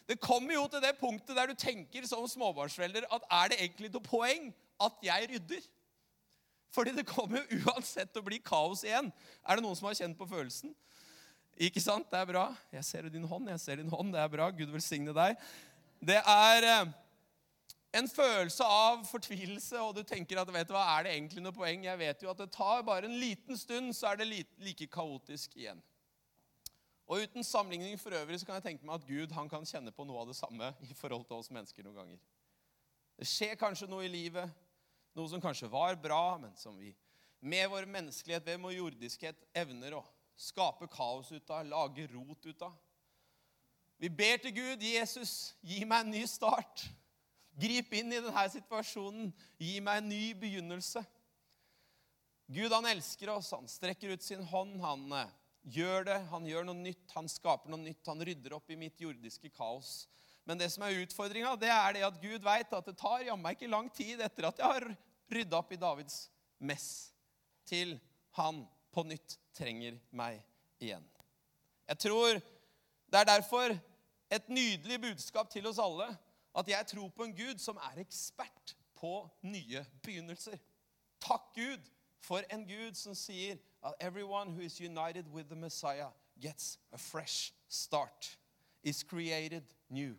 Det 0.09 0.17
kommer 0.21 0.55
jo 0.55 0.65
til 0.69 0.81
det 0.81 0.95
punktet 0.97 1.37
der 1.37 1.51
du 1.51 1.57
tenker 1.57 2.05
som 2.09 2.25
småbarnsforelder 2.29 3.05
at 3.13 3.27
er 3.41 3.51
det 3.51 3.59
egentlig 3.61 3.91
noe 3.93 4.05
poeng 4.05 4.49
at 4.81 5.05
jeg 5.05 5.29
rydder? 5.33 5.67
Fordi 6.73 6.93
det 6.97 7.05
kommer 7.09 7.41
jo 7.41 7.61
uansett 7.65 8.11
til 8.13 8.21
å 8.21 8.27
bli 8.29 8.39
kaos 8.45 8.83
igjen. 8.85 9.09
Er 9.45 9.57
det 9.57 9.65
noen 9.65 9.77
som 9.77 9.89
har 9.89 9.97
kjent 9.97 10.17
på 10.17 10.27
følelsen? 10.29 10.73
Ikke 11.59 11.81
sant? 11.83 12.07
Det 12.09 12.17
er 12.17 12.29
bra. 12.29 12.45
Jeg 12.71 12.85
ser 12.87 13.09
din 13.11 13.25
hånd. 13.27 13.49
jeg 13.49 13.59
ser 13.59 13.81
din 13.81 13.89
hånd. 13.91 14.13
Det 14.13 14.21
er 14.21 14.31
bra. 14.31 14.49
Gud 14.53 14.69
velsigne 14.71 15.13
deg. 15.13 15.37
Det 15.99 16.21
er 16.21 16.67
eh, 16.69 16.91
en 17.95 18.07
følelse 18.09 18.65
av 18.65 19.01
fortvilelse, 19.09 19.79
og 19.81 19.95
du 19.97 20.03
tenker 20.05 20.37
at 20.37 20.49
vet 20.53 20.67
du 20.69 20.75
hva, 20.75 20.85
er 20.97 21.07
det 21.07 21.13
egentlig 21.15 21.41
noe 21.41 21.55
poeng? 21.55 21.87
Jeg 21.87 21.97
vet 21.97 22.21
jo 22.23 22.29
at 22.29 22.41
det 22.41 22.51
tar 22.53 22.83
bare 22.85 23.09
en 23.09 23.17
liten 23.17 23.57
stund, 23.57 23.95
så 23.97 24.11
er 24.11 24.19
det 24.19 24.29
like 24.29 24.87
kaotisk 24.93 25.55
igjen. 25.57 25.81
Og 27.09 27.23
Uten 27.25 27.43
sammenligning 27.43 27.97
for 27.97 28.13
øvrig 28.13 28.37
så 28.39 28.45
kan 28.45 28.59
jeg 28.59 28.67
tenke 28.67 28.85
meg 28.85 28.99
at 28.99 29.07
Gud 29.07 29.31
han 29.33 29.49
kan 29.49 29.65
kjenne 29.65 29.93
på 29.95 30.05
noe 30.05 30.21
av 30.21 30.29
det 30.29 30.37
samme 30.37 30.69
i 30.89 30.93
forhold 30.93 31.25
til 31.25 31.41
oss 31.41 31.49
mennesker 31.49 31.85
noen 31.85 31.97
ganger. 32.03 32.19
Det 33.17 33.27
skjer 33.27 33.57
kanskje 33.59 33.89
noe 33.89 34.05
i 34.05 34.11
livet, 34.11 34.45
noe 35.17 35.31
som 35.31 35.41
kanskje 35.41 35.71
var 35.73 35.97
bra, 35.99 36.37
men 36.37 36.53
som 36.55 36.77
vi 36.77 36.93
med 37.39 37.69
vår 37.71 37.87
menneskelighet, 37.89 38.45
ved 38.45 38.61
vår 38.61 38.75
jordiskhet, 38.75 39.41
evner 39.57 39.95
å 39.97 40.03
skape 40.39 40.87
kaos 40.91 41.31
ut 41.31 41.49
av, 41.49 41.65
lage 41.67 42.05
rot 42.11 42.45
ut 42.45 42.63
av. 42.67 42.77
Vi 43.99 44.11
ber 44.11 44.37
til 44.39 44.53
Gud, 44.55 44.83
Jesus, 44.83 45.55
gi 45.65 45.81
meg 45.87 46.05
en 46.05 46.13
ny 46.13 46.23
start. 46.29 46.85
Grip 47.59 47.93
inn 47.97 48.13
i 48.13 48.21
denne 48.21 48.45
situasjonen. 48.53 49.31
Gi 49.59 49.79
meg 49.83 50.01
en 50.01 50.09
ny 50.11 50.23
begynnelse. 50.39 51.03
Gud 52.49 52.73
han 52.73 52.87
elsker 52.89 53.29
oss, 53.29 53.51
han 53.53 53.67
strekker 53.69 54.15
ut 54.15 54.25
sin 54.25 54.41
hånd. 54.49 54.79
Han 54.81 55.11
eh, 55.13 55.33
gjør 55.75 56.07
det, 56.07 56.17
han 56.31 56.47
gjør 56.47 56.65
noe 56.69 56.79
nytt, 56.79 57.05
han 57.13 57.29
skaper 57.29 57.69
noe 57.69 57.81
nytt. 57.83 58.01
Han 58.09 58.23
rydder 58.25 58.55
opp 58.57 58.71
i 58.71 58.79
mitt 58.79 59.01
jordiske 59.03 59.51
kaos. 59.53 60.07
Men 60.49 60.57
det 60.57 60.71
som 60.73 60.85
er 60.85 60.97
utfordringa, 61.03 61.53
det 61.61 61.69
er 61.69 61.93
det 61.93 62.07
at 62.07 62.21
Gud 62.23 62.41
veit 62.41 62.71
at 62.73 62.87
det 62.89 62.97
tar 62.97 63.27
jammen 63.27 63.53
ikke 63.53 63.69
lang 63.69 63.89
tid 63.93 64.23
etter 64.25 64.47
at 64.49 64.61
jeg 64.61 64.65
har 64.65 64.87
rydda 65.29 65.59
opp 65.59 65.75
i 65.75 65.77
Davids 65.77 66.23
mess, 66.65 67.11
til 67.69 67.99
han 68.39 68.63
på 68.89 69.03
nytt 69.05 69.37
trenger 69.53 69.99
meg 70.09 70.39
igjen. 70.81 71.05
Jeg 71.89 72.01
tror 72.01 72.39
det 72.39 73.19
er 73.19 73.29
derfor 73.29 73.75
et 74.29 74.49
nydelig 74.49 74.99
budskap 75.03 75.49
til 75.53 75.67
oss 75.69 75.81
alle 75.81 76.09
at 76.57 76.67
jeg 76.67 76.87
tror 76.87 77.09
på 77.09 77.23
en 77.23 77.35
Gud 77.35 77.59
som 77.59 77.77
er 77.77 78.01
ekspert 78.01 78.75
på 78.99 79.29
nye 79.41 79.85
begynnelser. 80.03 80.57
Takk 81.21 81.53
Gud 81.55 81.89
for 82.19 82.43
en 82.51 82.65
Gud 82.67 82.95
som 82.95 83.15
sier 83.15 83.57
at 83.83 83.93
everyone 83.99 84.51
who 84.51 84.61
is 84.61 84.79
united 84.81 85.27
with 85.27 85.47
the 85.49 85.55
Messiah 85.55 86.11
gets 86.41 86.79
a 86.91 86.97
fresh 86.97 87.53
start. 87.67 88.37
Is 88.83 89.03
created 89.03 89.63
new. 89.89 90.15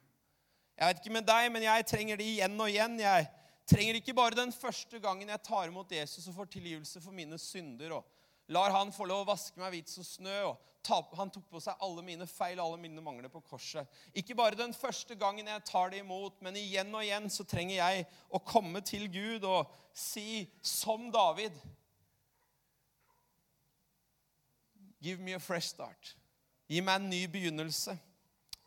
Jeg 0.77 0.89
vet 0.89 0.99
ikke 1.01 1.13
med 1.13 1.25
deg, 1.29 1.47
men 1.53 1.63
jeg 1.63 1.87
trenger 1.89 2.17
det 2.21 2.27
igjen 2.29 2.61
og 2.61 2.69
igjen. 2.69 2.99
Jeg 3.01 3.27
trenger 3.69 3.95
ikke 3.95 4.15
bare 4.15 4.37
den 4.37 4.53
første 4.53 5.01
gangen 5.01 5.29
jeg 5.29 5.43
tar 5.45 5.69
imot 5.69 5.93
Jesus 5.93 6.29
og 6.29 6.35
får 6.35 6.51
tilgivelse 6.53 7.01
for 7.01 7.17
mine 7.17 7.39
synder 7.39 7.97
og 7.99 8.20
lar 8.51 8.75
han 8.75 8.93
få 8.93 9.07
lov 9.07 9.25
å 9.25 9.31
vaske 9.31 9.61
meg 9.63 9.77
hvit 9.77 9.91
som 9.93 10.05
snø. 10.07 10.37
og 10.51 11.17
Han 11.17 11.31
tok 11.31 11.47
på 11.51 11.61
seg 11.63 11.83
alle 11.85 12.03
mine 12.03 12.27
feil 12.27 12.61
alle 12.61 12.79
mine 12.81 13.03
mangler 13.05 13.31
på 13.31 13.43
korset. 13.47 13.87
Ikke 14.15 14.35
bare 14.35 14.59
den 14.59 14.75
første 14.75 15.15
gangen 15.15 15.47
jeg 15.47 15.67
tar 15.69 15.93
det 15.93 16.03
imot, 16.03 16.41
men 16.43 16.59
igjen 16.59 16.91
og 16.95 17.05
igjen 17.05 17.31
så 17.31 17.47
trenger 17.47 17.77
jeg 17.79 18.07
å 18.29 18.43
komme 18.43 18.83
til 18.83 19.07
Gud 19.13 19.47
og 19.47 19.71
si 19.95 20.49
som 20.63 21.11
David 21.13 21.55
Give 25.01 25.23
me 25.23 25.33
a 25.33 25.41
fresh 25.41 25.71
start. 25.71 26.15
Gi 26.69 26.83
meg 26.85 26.99
en 27.01 27.07
ny 27.09 27.23
begynnelse. 27.31 27.95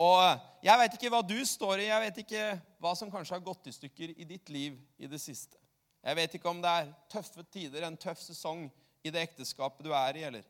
Og 0.02 0.40
Jeg 0.64 0.80
vet 0.80 0.96
ikke 0.96 1.12
hva 1.14 1.20
du 1.22 1.38
står 1.46 1.84
i, 1.84 1.90
jeg 1.92 2.02
vet 2.02 2.22
ikke 2.24 2.46
hva 2.82 2.94
som 2.98 3.12
kanskje 3.12 3.36
har 3.36 3.44
gått 3.44 3.68
i 3.68 3.74
stykker 3.76 4.16
i 4.16 4.26
ditt 4.26 4.50
liv 4.50 4.80
i 4.98 5.10
det 5.12 5.20
siste. 5.22 5.60
Jeg 6.04 6.18
vet 6.18 6.34
ikke 6.36 6.50
om 6.50 6.62
det 6.64 6.72
er 6.72 6.90
tøffe 7.12 7.44
tider, 7.52 7.86
en 7.86 8.00
tøff 8.00 8.20
sesong 8.24 8.66
i 9.04 9.12
det 9.12 9.28
ekteskapet 9.28 9.86
du 9.86 9.92
er 9.96 10.18
i, 10.18 10.24
eller 10.24 10.44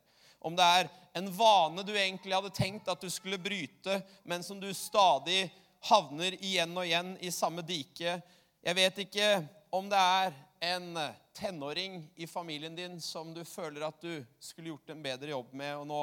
om 0.44 0.56
det 0.56 0.64
er 0.64 0.90
en 1.16 1.30
vane 1.32 1.86
du 1.88 1.94
egentlig 1.96 2.36
hadde 2.36 2.52
tenkt 2.54 2.90
at 2.92 3.02
du 3.02 3.10
skulle 3.10 3.40
bryte, 3.40 4.02
men 4.28 4.44
som 4.44 4.60
du 4.60 4.68
stadig 4.76 5.48
havner 5.88 6.36
igjen 6.40 6.76
og 6.76 6.86
igjen 6.86 7.14
i 7.24 7.32
samme 7.32 7.64
dike. 7.64 8.18
Jeg 8.64 8.76
vet 8.76 9.00
ikke 9.06 9.30
om 9.74 9.88
det 9.92 10.00
er 10.00 10.36
en 10.74 11.00
tenåring 11.36 12.02
i 12.16 12.28
familien 12.28 12.76
din 12.76 13.00
som 13.02 13.34
du 13.34 13.44
føler 13.48 13.88
at 13.88 14.04
du 14.04 14.24
skulle 14.40 14.74
gjort 14.74 14.94
en 14.94 15.04
bedre 15.04 15.32
jobb 15.34 15.56
med, 15.56 15.76
og 15.80 15.88
nå 15.88 16.02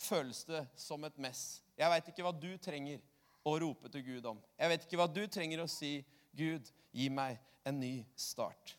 føles 0.00 0.44
det 0.48 0.62
som 0.78 1.04
et 1.04 1.18
mess. 1.20 1.62
Jeg 1.78 1.90
veit 1.92 2.12
ikke 2.12 2.24
hva 2.26 2.32
du 2.32 2.50
trenger 2.62 3.02
å 3.48 3.56
rope 3.60 3.90
til 3.92 4.04
Gud 4.06 4.28
om. 4.34 4.40
Jeg 4.58 4.72
vet 4.72 4.86
ikke 4.86 5.00
hva 5.00 5.08
du 5.10 5.24
trenger 5.26 5.64
å 5.64 5.70
si. 5.70 5.98
Gud, 6.38 6.68
gi 6.92 7.08
meg 7.10 7.40
en 7.66 7.80
ny 7.80 7.94
start. 8.16 8.77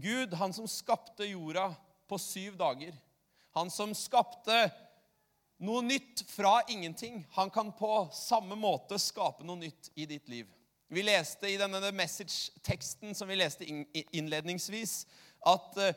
Gud, 0.00 0.34
han 0.34 0.52
som 0.52 0.68
skapte 0.68 1.26
jorda 1.28 1.74
på 2.08 2.18
syv 2.18 2.56
dager, 2.56 2.94
han 3.52 3.70
som 3.70 3.92
skapte 3.94 4.56
noe 5.62 5.82
nytt 5.84 6.24
fra 6.32 6.62
ingenting, 6.72 7.26
han 7.36 7.50
kan 7.52 7.72
på 7.76 8.08
samme 8.16 8.56
måte 8.56 8.98
skape 8.98 9.44
noe 9.44 9.60
nytt 9.60 9.90
i 9.94 10.06
ditt 10.08 10.30
liv. 10.32 10.48
Vi 10.92 11.04
leste 11.04 11.48
i 11.48 11.58
denne 11.60 11.92
message-teksten 11.92 13.14
som 13.16 13.28
vi 13.28 13.36
leste 13.40 13.68
innledningsvis, 14.12 15.04
at, 15.46 15.76
eh, 15.80 15.94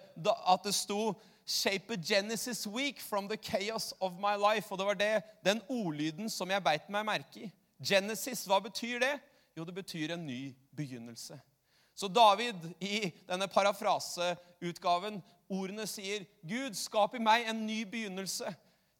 at 0.48 0.64
det 0.64 0.75
sto 0.75 1.16
shape 1.46 1.94
a 1.94 1.98
Genesis 1.98 2.68
week 2.68 3.00
from 3.00 3.28
the 3.28 3.38
chaos 3.38 3.94
of 4.00 4.20
my 4.20 4.36
life. 4.36 4.72
Og 4.72 4.78
det 4.78 4.86
var 4.86 4.94
det, 4.94 5.24
den 5.46 5.62
ordlyden 5.70 6.30
som 6.30 6.52
jeg 6.52 6.64
beit 6.64 6.90
meg 6.90 7.06
merke 7.06 7.48
i. 7.48 7.52
Genesis, 7.84 8.46
hva 8.48 8.60
betyr 8.64 9.00
det? 9.00 9.20
Jo, 9.58 9.64
det 9.64 9.75
betyr 9.75 10.14
en 10.14 10.25
ny 10.25 10.56
begynnelse. 10.75 11.40
Så 11.96 12.10
David 12.12 12.60
i 12.84 13.08
denne 13.28 13.48
parafraseutgaven, 13.48 15.22
ordene 15.48 15.86
sier, 15.88 16.25
'Gud, 16.44 16.75
skap 16.75 17.16
i 17.16 17.24
meg 17.24 17.48
en 17.48 17.66
ny 17.66 17.84
begynnelse'. 17.88 18.52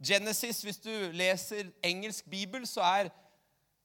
Genesis, 0.06 0.62
hvis 0.62 0.80
du 0.80 0.92
leser 1.16 1.72
engelsk 1.84 2.26
bibel, 2.30 2.68
så 2.68 2.84
er 2.84 3.12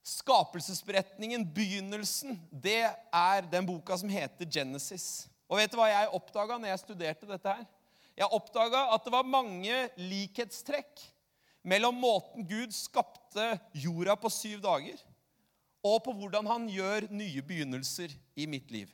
skapelsesberetningen, 0.06 1.44
begynnelsen, 1.54 2.38
det 2.50 2.88
er 3.12 3.46
den 3.52 3.66
boka 3.66 3.96
som 3.98 4.08
heter 4.08 4.48
Genesis. 4.48 5.28
Og 5.50 5.58
vet 5.58 5.72
du 5.72 5.78
hva 5.78 5.90
jeg 5.90 6.12
oppdaga 6.16 6.58
når 6.58 6.72
jeg 6.72 6.82
studerte 6.84 7.28
dette 7.28 7.54
her? 7.54 7.66
Jeg 8.16 8.34
oppdaga 8.36 8.86
at 8.94 9.04
det 9.06 9.12
var 9.14 9.26
mange 9.26 9.76
likhetstrekk 9.98 11.02
mellom 11.62 11.98
måten 12.00 12.46
Gud 12.48 12.72
skapte 12.74 13.52
jorda 13.76 14.16
på 14.18 14.30
syv 14.32 14.62
dager, 14.64 14.98
og 15.84 16.02
på 16.04 16.14
hvordan 16.16 16.48
han 16.48 16.66
gjør 16.68 17.08
nye 17.12 17.44
begynnelser 17.44 18.12
i 18.36 18.46
mitt 18.50 18.70
liv. 18.72 18.90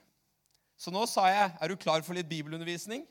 Så 0.76 0.92
nå 0.92 1.06
sa 1.09 1.26
jeg 1.30 1.52
Er 1.61 1.73
du 1.73 1.76
klar 1.80 2.04
for 2.04 2.16
litt 2.16 2.28
bibelundervisning? 2.28 3.06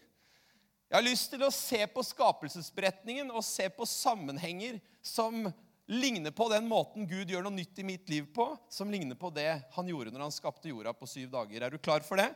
Jeg 0.86 0.96
har 1.00 1.06
lyst 1.06 1.32
til 1.34 1.42
å 1.44 1.52
se 1.54 1.82
på 1.90 2.04
skapelsesberetningen 2.06 3.32
og 3.34 3.44
se 3.44 3.66
på 3.74 3.88
sammenhenger 3.90 4.78
som 5.02 5.48
ligner 5.90 6.34
på 6.34 6.46
den 6.54 6.68
måten 6.70 7.08
Gud 7.10 7.30
gjør 7.30 7.48
noe 7.48 7.58
nytt 7.58 7.82
i 7.82 7.86
mitt 7.86 8.10
liv 8.10 8.28
på, 8.34 8.52
som 8.70 8.90
ligner 8.94 9.18
på 9.18 9.32
det 9.34 9.50
han 9.74 9.90
gjorde 9.90 10.14
når 10.14 10.28
han 10.28 10.34
skapte 10.34 10.70
jorda 10.70 10.94
på 10.94 11.10
syv 11.10 11.32
dager. 11.34 11.66
Er 11.66 11.74
du 11.74 11.82
klar 11.82 12.06
for 12.06 12.22
det? 12.22 12.30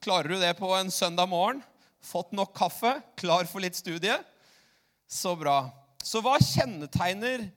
Klarer 0.00 0.32
du 0.32 0.38
det 0.40 0.54
på 0.58 0.70
en 0.78 0.90
søndag 0.94 1.28
morgen? 1.30 1.64
Fått 2.00 2.30
nok 2.32 2.54
kaffe? 2.56 2.94
Klar 3.20 3.44
for 3.50 3.62
litt 3.62 3.76
studie? 3.76 4.16
Så 5.10 5.34
bra. 5.36 5.64
Så 6.00 6.22
hva 6.24 6.38
kjennetegner 6.38 7.50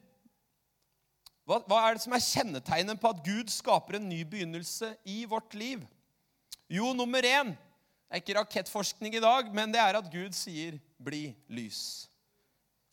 hva, 1.44 1.60
hva, 1.68 1.80
er 1.84 1.98
det 1.98 2.04
som 2.06 2.14
er 2.16 2.24
kjennetegnet 2.24 3.00
på 3.02 3.10
at 3.12 3.24
Gud 3.26 3.50
skaper 3.52 3.98
en 3.98 4.06
ny 4.08 4.22
begynnelse 4.28 4.94
i 5.04 5.24
vårt 5.28 5.56
liv? 5.60 5.82
Jo, 6.74 6.90
nummer 6.98 7.22
én 7.22 7.54
det 7.54 8.20
er 8.20 8.22
ikke 8.22 8.36
rakettforskning 8.38 9.16
i 9.18 9.22
dag, 9.22 9.48
men 9.54 9.72
det 9.74 9.80
er 9.82 9.98
at 9.98 10.10
Gud 10.12 10.34
sier 10.38 10.78
'bli 11.02 11.36
lys'. 11.50 12.08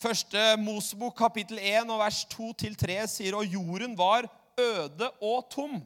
Første 0.00 0.56
Mosebok 0.56 1.16
kapittel 1.16 1.58
1 1.58 1.90
og 1.90 1.99
vers 2.00 2.25
2-3 2.25 3.06
sier 3.06 3.37
og 3.37 3.44
jorden 3.44 3.99
var 3.99 4.28
øde 4.56 5.10
og 5.20 5.50
tom. 5.50 5.82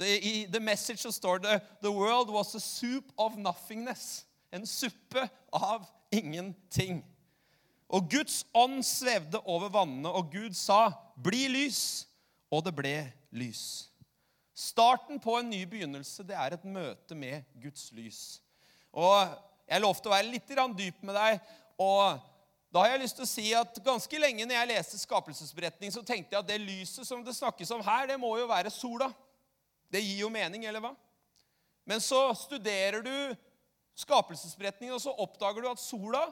I 0.00 0.46
The 0.52 0.60
Message 0.60 0.98
så 0.98 1.12
står 1.12 1.38
det 1.38 1.62
'The 1.82 1.90
world 1.90 2.30
was 2.30 2.54
a 2.54 2.58
soup 2.58 3.04
of 3.16 3.32
nothingness'. 3.32 4.24
En 4.52 4.66
suppe 4.66 5.28
av 5.52 5.84
ingenting. 6.12 7.04
Og 7.88 8.10
Guds 8.10 8.46
ånd 8.54 8.82
svevde 8.82 9.40
over 9.46 9.68
vannene, 9.68 10.08
og 10.08 10.32
Gud 10.32 10.52
sa, 10.52 10.92
'Bli 11.22 11.48
lys.' 11.48 12.06
Og 12.50 12.64
det 12.64 12.76
ble 12.76 13.12
lys. 13.30 13.90
Starten 14.56 15.20
på 15.20 15.34
en 15.36 15.50
ny 15.52 15.66
begynnelse 15.68 16.24
det 16.24 16.36
er 16.36 16.54
et 16.56 16.64
møte 16.64 17.16
med 17.18 17.44
Guds 17.60 17.90
lys. 17.92 18.40
Og 18.96 19.36
Jeg 19.66 19.82
lovte 19.82 20.08
å 20.08 20.12
være 20.14 20.30
litt 20.30 20.48
dyp 20.48 21.02
med 21.02 21.14
deg. 21.14 21.40
og 21.78 22.20
da 22.72 22.82
har 22.82 22.90
jeg 22.94 23.00
lyst 23.02 23.16
til 23.16 23.24
å 23.24 23.28
si 23.28 23.46
at 23.56 23.78
Ganske 23.84 24.18
lenge 24.18 24.46
når 24.46 24.54
jeg 24.54 24.68
leste 24.68 24.98
skapelsesberetning, 24.98 25.92
så 25.92 26.02
tenkte 26.02 26.34
jeg 26.34 26.40
at 26.40 26.48
det 26.48 26.60
lyset 26.60 27.06
som 27.06 27.24
det 27.24 27.34
snakkes 27.36 27.70
om 27.70 27.82
her, 27.82 28.06
det 28.06 28.18
må 28.20 28.36
jo 28.38 28.46
være 28.46 28.70
sola. 28.70 29.10
Det 29.92 30.02
gir 30.02 30.24
jo 30.24 30.30
mening, 30.30 30.64
eller 30.64 30.80
hva? 30.80 30.92
Men 31.86 32.00
så 32.00 32.34
studerer 32.34 33.02
du 33.02 33.36
skapelsesberetningen, 33.96 34.94
og 34.94 35.00
så 35.00 35.14
oppdager 35.14 35.62
du 35.62 35.70
at 35.70 35.80
sola 35.80 36.26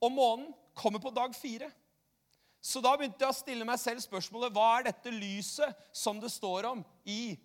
og 0.00 0.12
månen 0.12 0.52
kommer 0.74 1.02
på 1.02 1.12
dag 1.12 1.34
fire. 1.36 1.70
Så 2.60 2.80
da 2.84 2.92
begynte 2.96 3.24
jeg 3.24 3.32
å 3.32 3.36
stille 3.36 3.66
meg 3.66 3.80
selv 3.80 4.04
spørsmålet 4.04 4.52
hva 4.52 4.68
er 4.78 4.90
dette 4.90 5.12
lyset 5.12 5.86
som 5.96 6.20
det 6.20 6.30
står 6.32 6.68
om 6.70 6.84
i 7.08 7.36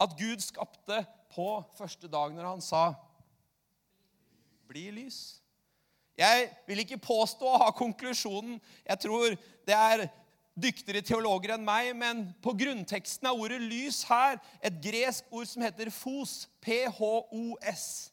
at 0.00 0.16
Gud 0.18 0.42
skapte 0.44 1.00
på 1.32 1.48
første 1.78 2.08
dag 2.08 2.34
når 2.34 2.48
han 2.48 2.60
sa 2.60 2.94
'bli 4.68 4.90
lys'? 4.90 5.40
Jeg 6.16 6.50
vil 6.66 6.78
ikke 6.78 6.98
påstå 6.98 7.44
å 7.44 7.58
ha 7.60 7.70
konklusjonen. 7.76 8.60
Jeg 8.88 8.98
tror 9.00 9.36
det 9.66 9.74
er 9.76 10.08
dyktigere 10.56 11.04
teologer 11.04 11.52
enn 11.54 11.64
meg, 11.64 11.90
men 11.96 12.22
på 12.42 12.54
grunnteksten 12.56 13.28
av 13.28 13.40
ordet 13.40 13.60
'lys' 13.60 14.04
her 14.08 14.40
et 14.62 14.80
gresk 14.82 15.24
ord 15.30 15.46
som 15.46 15.62
heter 15.62 15.90
fos. 15.90 16.48
P-h-o-s. 16.60 18.12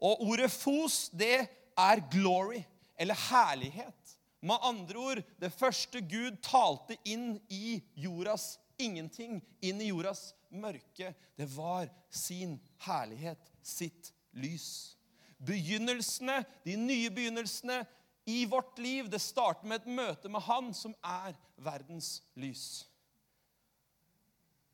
Og 0.00 0.20
ordet 0.20 0.50
fos, 0.50 1.08
det 1.08 1.48
er 1.78 2.04
glory, 2.12 2.64
eller 2.98 3.14
herlighet. 3.14 4.16
Med 4.42 4.56
andre 4.62 4.98
ord, 4.98 5.22
det 5.40 5.52
første 5.52 6.00
Gud 6.00 6.36
talte 6.42 6.96
inn 7.04 7.40
i 7.48 7.82
jordas 7.96 8.58
ingenting, 8.78 9.42
inn 9.60 9.80
i 9.80 9.90
jordas 9.90 10.30
mørke, 10.50 11.14
det 11.36 11.46
var 11.56 11.88
sin 12.10 12.58
herlighet, 12.84 13.50
sitt 13.62 14.12
lys. 14.32 14.96
Begynnelsene, 15.38 16.42
de 16.64 16.76
nye 16.76 17.10
begynnelsene 17.10 17.80
i 18.28 18.44
vårt 18.44 18.78
liv, 18.78 19.08
det 19.10 19.20
starter 19.22 19.68
med 19.68 19.80
et 19.80 19.90
møte 19.90 20.28
med 20.28 20.44
Han 20.46 20.74
som 20.76 20.94
er 21.04 21.36
verdens 21.56 22.20
lys. 22.34 22.86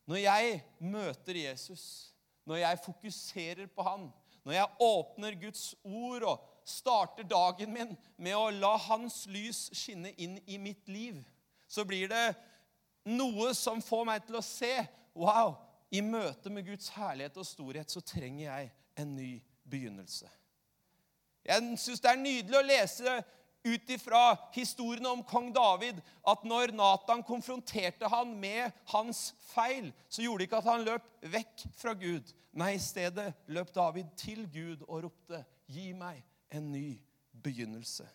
Når 0.07 0.23
jeg 0.23 0.61
møter 0.79 1.39
Jesus, 1.39 2.13
når 2.47 2.63
jeg 2.63 2.83
fokuserer 2.85 3.67
på 3.67 3.83
Han, 3.83 4.11
når 4.45 4.53
jeg 4.53 4.75
åpner 4.81 5.41
Guds 5.41 5.75
ord 5.85 6.23
og 6.23 6.45
starter 6.67 7.27
dagen 7.27 7.73
min 7.75 7.97
med 8.19 8.37
å 8.39 8.51
la 8.55 8.77
Hans 8.89 9.25
lys 9.31 9.67
skinne 9.75 10.13
inn 10.19 10.39
i 10.47 10.59
mitt 10.59 10.89
liv, 10.91 11.19
så 11.67 11.85
blir 11.87 12.11
det 12.11 12.27
noe 13.07 13.53
som 13.55 13.83
får 13.83 14.07
meg 14.07 14.27
til 14.27 14.39
å 14.39 14.45
se 14.45 14.75
Wow! 15.17 15.66
I 15.97 16.03
møte 16.05 16.51
med 16.53 16.67
Guds 16.67 16.91
herlighet 16.97 17.39
og 17.41 17.47
storhet 17.47 17.93
så 17.93 18.03
trenger 18.05 18.45
jeg 18.49 18.73
en 19.01 19.15
ny 19.17 19.31
begynnelse. 19.71 20.29
Jeg 21.47 21.79
syns 21.79 22.03
det 22.03 22.11
er 22.11 22.21
nydelig 22.21 22.59
å 22.59 22.67
lese 22.67 23.17
ut 23.67 23.91
ifra 23.91 24.23
historiene 24.55 25.11
om 25.11 25.23
kong 25.27 25.49
David 25.55 25.99
at 26.27 26.45
når 26.47 26.75
Natan 26.77 27.23
konfronterte 27.27 28.11
han 28.11 28.35
med 28.39 28.75
hans 28.93 29.29
feil, 29.53 29.93
så 30.09 30.23
gjorde 30.23 30.43
det 30.43 30.49
ikke 30.51 30.61
at 30.61 30.71
han 30.71 30.87
løp 30.87 31.09
vekk 31.35 31.65
fra 31.79 31.95
Gud. 31.99 32.31
Nei, 32.57 32.75
i 32.77 32.83
stedet 32.83 33.33
løp 33.53 33.73
David 33.75 34.13
til 34.19 34.47
Gud 34.53 34.85
og 34.89 35.07
ropte, 35.07 35.45
'Gi 35.67 35.93
meg 35.99 36.23
en 36.51 36.71
ny 36.73 37.01
begynnelse. 37.43 38.07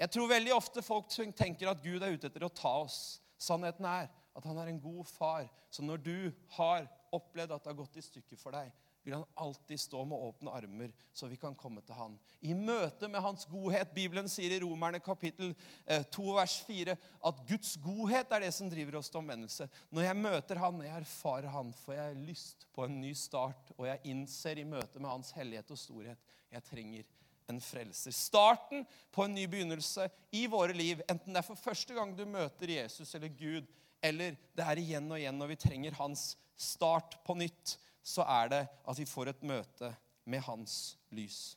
Jeg 0.00 0.10
tror 0.10 0.30
veldig 0.30 0.54
ofte 0.56 0.82
folk 0.82 1.10
tenker 1.36 1.68
at 1.68 1.82
Gud 1.84 2.00
er 2.00 2.14
ute 2.16 2.30
etter 2.30 2.46
å 2.46 2.48
ta 2.48 2.72
oss. 2.80 3.20
Sannheten 3.36 3.84
er 3.84 4.08
at 4.40 4.48
han 4.50 4.58
er 4.60 4.72
en 4.72 4.82
god 4.82 5.04
far. 5.08 5.48
Så 5.70 5.84
når 5.84 6.02
du 6.04 6.16
har 6.56 6.88
opplevd 7.14 7.52
at 7.54 7.64
det 7.64 7.72
har 7.72 7.82
gått 7.82 7.98
i 8.00 8.04
stykker 8.04 8.40
for 8.40 8.56
deg, 8.56 8.72
vil 9.02 9.14
han 9.14 9.24
alltid 9.34 9.80
stå 9.80 10.02
med 10.04 10.18
åpne 10.18 10.52
armer, 10.52 10.90
så 11.12 11.26
vi 11.26 11.38
kan 11.40 11.54
komme 11.56 11.80
til 11.84 11.96
han. 11.96 12.16
I 12.44 12.52
møte 12.56 13.08
med 13.08 13.22
hans 13.24 13.46
godhet 13.48 13.94
Bibelen 13.96 14.28
sier 14.28 14.52
i 14.52 14.60
Romerne 14.60 15.00
kapittel 15.00 15.54
2 15.56 16.26
eh, 16.26 16.34
vers 16.36 16.56
4 16.66 16.96
at 17.30 17.40
Guds 17.48 17.72
godhet 17.80 18.34
er 18.36 18.44
det 18.44 18.52
som 18.56 18.68
driver 18.72 18.98
oss 19.00 19.08
til 19.12 19.22
omvendelse. 19.22 19.68
Når 19.90 20.06
jeg 20.06 20.20
møter 20.20 20.60
han, 20.60 20.76
når 20.76 20.88
jeg 20.90 21.06
erfarer 21.06 21.54
han, 21.54 21.72
får 21.84 21.96
jeg 21.96 22.20
lyst 22.28 22.68
på 22.76 22.84
en 22.84 23.00
ny 23.00 23.14
start, 23.16 23.72
og 23.78 23.88
jeg 23.88 24.04
innser 24.12 24.60
i 24.60 24.68
møte 24.68 25.00
med 25.00 25.12
hans 25.12 25.32
hellighet 25.36 25.72
og 25.72 25.80
storhet 25.80 26.30
jeg 26.50 26.66
trenger 26.68 27.08
en 27.50 27.60
frelser. 27.64 28.14
Starten 28.14 28.84
på 29.10 29.24
en 29.24 29.34
ny 29.34 29.46
begynnelse 29.50 30.06
i 30.36 30.44
våre 30.50 30.76
liv, 30.76 31.00
enten 31.10 31.34
det 31.34 31.40
er 31.40 31.46
for 31.46 31.58
første 31.58 31.96
gang 31.96 32.12
du 32.16 32.26
møter 32.28 32.76
Jesus 32.76 33.14
eller 33.16 33.32
Gud, 33.32 33.66
eller 34.02 34.36
det 34.56 34.64
er 34.64 34.80
igjen 34.80 35.10
og 35.10 35.18
igjen 35.20 35.38
når 35.38 35.52
vi 35.52 35.60
trenger 35.60 35.96
hans 35.98 36.34
start 36.60 37.18
på 37.24 37.36
nytt, 37.38 37.76
så 38.02 38.24
er 38.24 38.52
det 38.52 38.60
at 38.88 38.98
vi 38.98 39.08
får 39.08 39.32
et 39.32 39.42
møte 39.46 39.92
med 40.24 40.42
hans 40.46 40.96
lys. 41.14 41.56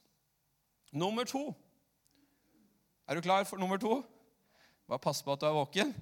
Nummer 0.91 1.25
to. 1.27 1.53
Er 3.07 3.15
du 3.15 3.21
klar 3.25 3.43
for 3.47 3.57
nummer 3.57 3.79
to? 3.81 4.01
Bare 4.87 4.99
pass 4.99 5.23
på 5.23 5.33
at 5.33 5.41
du 5.41 5.47
er 5.47 5.55
våken. 5.55 5.93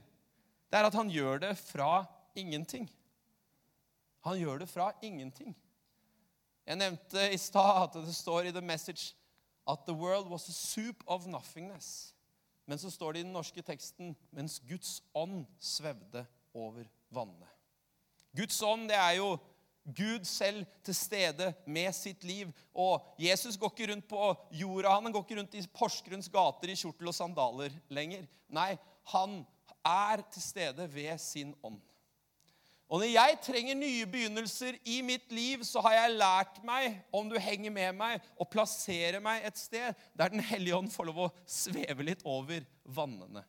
Det 0.71 0.79
er 0.79 0.87
at 0.87 0.97
han 0.97 1.09
gjør 1.09 1.41
det 1.45 1.55
fra 1.59 2.05
ingenting. 2.35 2.89
Han 4.25 4.37
gjør 4.37 4.61
det 4.61 4.69
fra 4.69 4.91
ingenting. 5.01 5.55
Jeg 6.65 6.77
nevnte 6.77 7.25
i 7.33 7.37
stad 7.41 7.83
at 7.83 7.97
det 8.05 8.15
står 8.15 8.49
i 8.49 8.53
The 8.53 8.61
Message 8.61 9.15
at 9.67 9.85
the 9.87 9.93
world 9.93 10.29
was 10.29 10.49
a 10.49 10.53
soup 10.53 11.03
of 11.07 11.27
nothingness. 11.27 12.10
Men 12.71 12.79
så 12.79 12.87
står 12.87 13.13
det 13.13 13.19
i 13.19 13.25
den 13.25 13.33
norske 13.35 13.61
teksten 13.67 14.13
mens 14.31 14.61
Guds 14.63 15.01
ånd 15.11 15.41
svevde 15.59 16.23
over 16.55 16.85
vannet. 17.11 17.49
Guds 18.31 18.61
ånd, 18.63 18.85
det 18.87 18.95
er 18.95 19.17
jo 19.17 19.33
Gud 19.83 20.23
selv 20.29 20.63
til 20.85 20.95
stede 20.95 21.49
med 21.67 21.91
sitt 21.97 22.23
liv. 22.23 22.53
Og 22.71 23.03
Jesus 23.19 23.57
går 23.59 23.73
ikke 23.73 23.89
rundt 23.91 24.07
på 24.07 24.29
jorda, 24.55 24.93
han 25.01 25.11
går 25.11 25.25
ikke 25.25 25.39
rundt 25.41 25.57
i 25.59 25.65
Porsgrunns 25.73 26.31
gater 26.31 26.71
i 26.71 26.77
kjortel 26.79 27.11
og 27.11 27.17
sandaler 27.17 27.75
lenger. 27.91 28.23
Nei, 28.47 28.75
han 29.11 29.41
er 29.83 30.23
til 30.31 30.45
stede 30.45 30.87
ved 30.95 31.17
sin 31.19 31.51
ånd. 31.67 31.81
Og 32.91 32.99
når 32.99 33.07
jeg 33.13 33.37
trenger 33.45 33.77
nye 33.79 34.07
begynnelser 34.11 34.75
i 34.83 34.97
mitt 35.05 35.29
liv, 35.31 35.61
så 35.63 35.79
har 35.85 35.93
jeg 35.95 36.17
lært 36.19 36.57
meg, 36.67 36.97
om 37.15 37.29
du 37.31 37.37
henger 37.39 37.71
med 37.71 37.95
meg, 37.95 38.25
å 38.35 38.43
plassere 38.43 39.21
meg 39.23 39.45
et 39.47 39.61
sted 39.61 39.95
der 40.11 40.33
Den 40.33 40.43
hellige 40.43 40.75
ånd 40.75 40.91
får 40.91 41.07
lov 41.07 41.21
å 41.23 41.31
sveve 41.47 42.03
litt 42.03 42.25
over 42.27 42.65
vannene. 42.83 43.45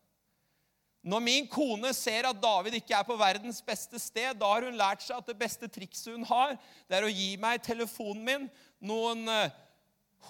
Når 1.02 1.24
min 1.26 1.48
kone 1.50 1.90
ser 1.98 2.28
at 2.28 2.38
David 2.38 2.76
ikke 2.78 2.94
er 2.94 3.06
på 3.08 3.18
verdens 3.18 3.58
beste 3.66 3.98
sted, 3.98 4.38
da 4.38 4.52
har 4.52 4.62
hun 4.62 4.78
lært 4.78 5.02
seg 5.02 5.18
at 5.18 5.32
det 5.32 5.38
beste 5.40 5.66
trikset 5.66 6.14
hun 6.14 6.28
har, 6.28 6.54
det 6.86 7.00
er 7.00 7.08
å 7.08 7.10
gi 7.10 7.32
meg 7.42 7.64
telefonen 7.66 8.22
min, 8.22 8.46
noen 8.78 9.26
uh, 9.26 9.50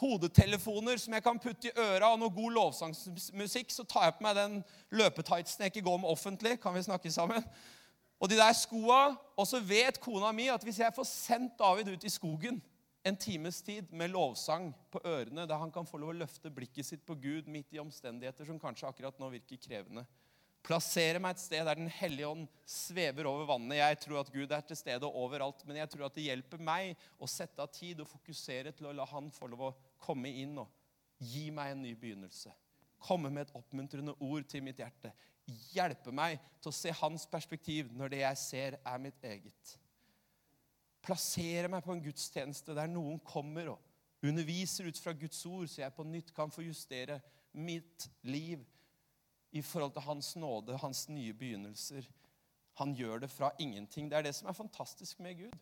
hodetelefoner 0.01 0.97
som 0.97 1.13
jeg 1.13 1.27
kan 1.29 1.43
putte 1.43 1.69
i 1.69 1.77
øra, 1.77 2.15
og 2.15 2.23
noe 2.23 2.33
god 2.33 2.57
lovsangsmusikk, 2.57 3.77
så 3.77 3.85
tar 3.85 4.09
jeg 4.09 4.17
på 4.17 4.25
meg 4.25 4.41
den 4.41 4.59
løpetightsen 4.97 5.67
jeg 5.67 5.75
ikke 5.75 5.85
går 5.91 6.01
med 6.01 6.17
offentlig. 6.17 6.57
Kan 6.65 6.73
vi 6.79 6.87
snakke 6.89 7.13
sammen? 7.13 7.45
Og 8.23 8.31
de 8.31 8.39
der 8.39 8.55
skoa. 8.55 9.17
Og 9.37 9.49
så 9.49 9.59
vet 9.59 9.99
kona 10.01 10.31
mi 10.35 10.47
at 10.53 10.63
hvis 10.63 10.79
jeg 10.85 10.95
får 10.95 11.09
sendt 11.09 11.59
David 11.59 11.91
ut 11.97 12.05
i 12.07 12.13
skogen 12.13 12.61
en 13.03 13.17
times 13.19 13.59
tid 13.67 13.91
med 13.91 14.13
lovsang 14.15 14.69
på 14.95 15.01
ørene, 15.03 15.47
der 15.51 15.59
han 15.59 15.73
kan 15.75 15.89
få 15.89 15.99
lov 15.99 16.13
å 16.13 16.21
løfte 16.21 16.53
blikket 16.55 16.87
sitt 16.87 17.03
på 17.07 17.17
Gud 17.19 17.49
midt 17.51 17.75
i 17.75 17.81
omstendigheter 17.83 18.47
som 18.47 18.61
kanskje 18.63 18.87
akkurat 18.87 19.19
nå 19.19 19.33
virker 19.33 19.59
krevende 19.59 20.07
Plassere 20.63 21.19
meg 21.19 21.35
et 21.35 21.43
sted 21.43 21.65
der 21.67 21.75
Den 21.75 21.91
hellige 21.91 22.29
ånd 22.31 22.45
svever 22.69 23.27
over 23.27 23.49
vannet. 23.49 23.81
Jeg 23.81 23.99
tror 24.05 24.21
at 24.21 24.31
Gud 24.31 24.53
er 24.55 24.63
til 24.63 24.79
stede 24.79 25.09
overalt, 25.09 25.65
men 25.67 25.81
jeg 25.81 25.91
tror 25.91 26.07
at 26.07 26.15
det 26.15 26.29
hjelper 26.29 26.63
meg 26.63 27.01
å 27.19 27.27
sette 27.27 27.65
av 27.65 27.73
tid 27.75 27.99
og 28.05 28.07
fokusere 28.07 28.71
til 28.77 28.87
å 28.87 28.93
la 28.95 29.09
Han 29.11 29.33
få 29.35 29.51
lov 29.51 29.65
å 29.67 29.73
komme 29.99 30.31
inn 30.31 30.55
og 30.63 30.71
gi 31.19 31.49
meg 31.55 31.73
en 31.73 31.83
ny 31.83 31.97
begynnelse. 31.99 32.55
Komme 33.03 33.33
med 33.35 33.49
et 33.49 33.57
oppmuntrende 33.59 34.15
ord 34.23 34.47
til 34.47 34.63
mitt 34.63 34.79
hjerte 34.79 35.11
hjelpe 35.73 36.13
meg 36.15 36.41
til 36.63 36.71
å 36.71 36.77
se 36.77 36.93
hans 37.01 37.27
perspektiv 37.31 37.91
når 37.97 38.13
det 38.13 38.21
jeg 38.23 38.41
ser, 38.43 38.77
er 38.87 39.01
mitt 39.03 39.25
eget. 39.27 39.77
Plassere 41.03 41.71
meg 41.71 41.83
på 41.85 41.95
en 41.95 42.03
gudstjeneste 42.05 42.77
der 42.79 42.91
noen 42.91 43.19
kommer 43.27 43.73
og 43.75 43.89
underviser 44.23 44.87
ut 44.87 44.99
fra 45.03 45.15
Guds 45.19 45.41
ord, 45.47 45.67
så 45.67 45.83
jeg 45.83 45.97
på 45.97 46.07
nytt 46.07 46.31
kan 46.35 46.53
få 46.53 46.63
justere 46.63 47.19
mitt 47.53 48.07
liv 48.23 48.63
i 49.53 49.63
forhold 49.63 49.93
til 49.97 50.07
Hans 50.07 50.37
nåde, 50.39 50.79
Hans 50.79 51.09
nye 51.13 51.35
begynnelser. 51.35 52.07
Han 52.81 52.95
gjør 52.97 53.27
det 53.27 53.31
fra 53.31 53.51
ingenting. 53.61 54.09
Det 54.09 54.17
er 54.17 54.29
det 54.29 54.35
som 54.35 54.49
er 54.49 54.57
fantastisk 54.57 55.21
med 55.21 55.43
Gud. 55.43 55.57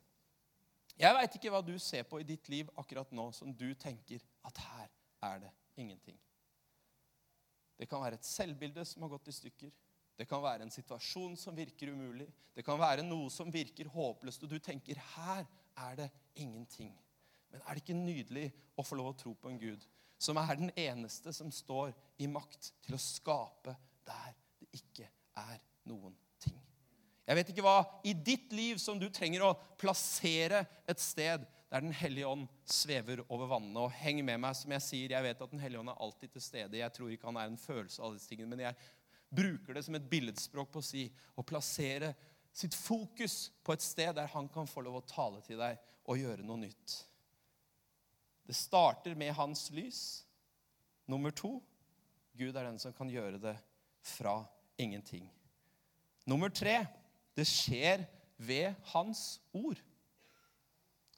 Jeg 1.00 1.16
veit 1.16 1.34
ikke 1.34 1.50
hva 1.50 1.62
du 1.64 1.72
ser 1.80 2.04
på 2.06 2.20
i 2.20 2.26
ditt 2.28 2.48
liv 2.52 2.68
akkurat 2.78 3.10
nå 3.16 3.30
som 3.32 3.54
du 3.56 3.72
tenker 3.74 4.20
at 4.46 4.60
her 4.60 4.90
er 5.30 5.46
det 5.46 5.50
ingenting. 5.80 6.18
Det 7.80 7.88
kan 7.88 8.02
være 8.04 8.18
et 8.20 8.28
selvbilde 8.28 8.84
som 8.84 9.06
har 9.06 9.14
gått 9.14 9.30
i 9.32 9.32
stykker. 9.32 9.70
Det 10.20 10.26
kan 10.28 10.42
være 10.44 10.66
en 10.66 10.72
situasjon 10.72 11.36
som 11.40 11.56
virker 11.56 11.94
umulig. 11.94 12.26
Det 12.52 12.64
kan 12.66 12.76
være 12.76 13.06
noe 13.06 13.30
som 13.32 13.48
virker 13.52 13.88
håpløst, 13.88 14.42
og 14.44 14.50
du 14.52 14.58
tenker 14.60 15.00
her 15.14 15.46
er 15.80 15.94
det 15.96 16.10
ingenting. 16.34 16.92
Men 17.48 17.62
er 17.64 17.72
det 17.72 17.80
ikke 17.80 17.96
nydelig 17.96 18.50
å 18.76 18.84
få 18.84 18.98
lov 19.00 19.14
å 19.14 19.16
tro 19.22 19.32
på 19.32 19.48
en 19.48 19.60
Gud 19.62 19.86
som 20.20 20.36
er 20.36 20.58
den 20.60 20.72
eneste 20.76 21.32
som 21.32 21.48
står 21.48 21.94
i 22.20 22.28
makt 22.28 22.68
til 22.84 22.98
å 22.98 23.00
skape 23.00 23.72
der 24.04 24.34
det 24.60 24.68
ikke 24.76 25.08
er 25.40 25.56
noen 25.88 26.12
ting? 26.42 26.58
Jeg 27.24 27.38
vet 27.38 27.54
ikke 27.54 27.64
hva 27.64 27.78
i 28.04 28.12
ditt 28.12 28.52
liv 28.52 28.76
som 28.82 29.00
du 29.00 29.08
trenger 29.08 29.46
å 29.46 29.54
plassere 29.80 30.66
et 30.84 31.00
sted 31.00 31.48
der 31.70 31.84
Den 31.84 31.92
hellige 31.94 32.26
ånd 32.26 32.48
svever 32.66 33.22
over 33.28 33.46
vannene. 33.46 33.84
Og 33.86 33.94
heng 33.94 34.24
med 34.26 34.40
meg, 34.42 34.56
som 34.58 34.72
jeg 34.74 34.82
sier, 34.82 35.14
jeg 35.14 35.22
vet 35.22 35.42
at 35.42 35.52
Den 35.52 35.62
hellige 35.62 35.80
ånd 35.80 35.92
er 35.92 36.02
alltid 36.02 36.32
til 36.34 36.42
stede. 36.42 36.80
Jeg 36.80 36.92
tror 36.96 37.12
ikke 37.12 37.28
han 37.30 37.38
er 37.38 37.50
en 37.50 37.60
følelse 37.60 38.02
av 38.02 38.16
disse 38.16 38.30
tingene, 38.30 38.50
men 38.50 38.64
jeg 38.66 38.74
bruker 39.30 39.76
det 39.76 39.84
som 39.86 39.94
et 39.94 40.08
billedspråk 40.10 40.72
på 40.72 40.82
å 40.82 40.84
si 40.84 41.06
å 41.38 41.46
plassere 41.46 42.14
sitt 42.52 42.74
fokus 42.74 43.52
på 43.62 43.76
et 43.76 43.84
sted 43.84 44.16
der 44.18 44.30
han 44.32 44.48
kan 44.50 44.66
få 44.66 44.82
lov 44.82 44.98
å 44.98 45.06
tale 45.06 45.38
til 45.46 45.60
deg 45.62 45.78
og 46.10 46.18
gjøre 46.18 46.46
noe 46.46 46.58
nytt. 46.64 46.96
Det 48.42 48.56
starter 48.58 49.14
med 49.14 49.30
hans 49.38 49.68
lys. 49.70 50.24
Nummer 51.06 51.30
to 51.30 51.60
Gud 52.34 52.56
er 52.56 52.66
den 52.66 52.80
som 52.82 52.94
kan 52.96 53.10
gjøre 53.10 53.38
det 53.38 53.54
fra 54.02 54.40
ingenting. 54.80 55.28
Nummer 56.26 56.50
tre 56.50 56.80
det 57.38 57.46
skjer 57.46 58.02
ved 58.40 58.74
hans 58.90 59.38
ord. 59.52 59.78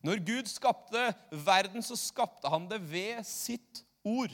Når 0.02 0.22
Gud 0.26 0.50
skapte 0.50 1.10
verden, 1.30 1.82
så 1.84 1.96
skapte 1.98 2.50
han 2.50 2.66
det 2.70 2.80
ved 2.82 3.22
sitt 3.26 3.84
ord. 4.02 4.32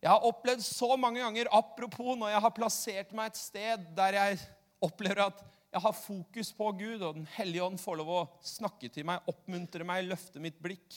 Jeg 0.00 0.08
har 0.08 0.24
opplevd 0.24 0.62
så 0.64 0.94
mange 0.96 1.20
ganger, 1.20 1.50
apropos 1.52 2.16
når 2.16 2.32
jeg 2.32 2.44
har 2.46 2.56
plassert 2.56 3.10
meg 3.16 3.32
et 3.32 3.40
sted 3.40 3.88
der 3.98 4.16
jeg 4.16 4.38
opplever 4.80 5.26
at 5.26 5.42
jeg 5.70 5.82
har 5.84 5.94
fokus 5.94 6.48
på 6.56 6.70
Gud, 6.78 7.02
og 7.02 7.18
Den 7.18 7.28
hellige 7.36 7.62
ånd 7.62 7.78
får 7.78 8.00
lov 8.00 8.08
å 8.14 8.22
snakke 8.42 8.88
til 8.90 9.06
meg, 9.06 9.26
oppmuntre 9.30 9.86
meg, 9.86 10.08
løfte 10.08 10.42
mitt 10.42 10.56
blikk, 10.62 10.96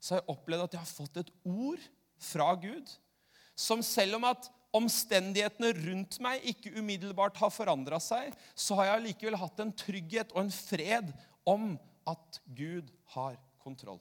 så 0.00 0.16
har 0.16 0.22
jeg 0.22 0.32
opplevd 0.32 0.64
at 0.64 0.74
jeg 0.74 0.82
har 0.82 0.94
fått 0.96 1.20
et 1.20 1.32
ord 1.46 1.84
fra 2.30 2.48
Gud 2.58 2.90
som 3.60 3.84
selv 3.84 4.16
om 4.16 4.24
at 4.30 4.48
omstendighetene 4.76 5.72
rundt 5.80 6.18
meg 6.22 6.44
ikke 6.52 6.72
umiddelbart 6.78 7.38
har 7.42 7.50
forandra 7.54 7.98
seg, 8.02 8.34
så 8.54 8.78
har 8.78 8.92
jeg 8.92 9.06
likevel 9.08 9.38
hatt 9.40 9.62
en 9.62 9.72
trygghet 9.74 10.34
og 10.34 10.44
en 10.44 10.54
fred 10.54 11.10
om 11.48 11.72
at 12.10 12.40
Gud 12.46 12.92
har 13.16 13.36
kontroll. 13.62 14.00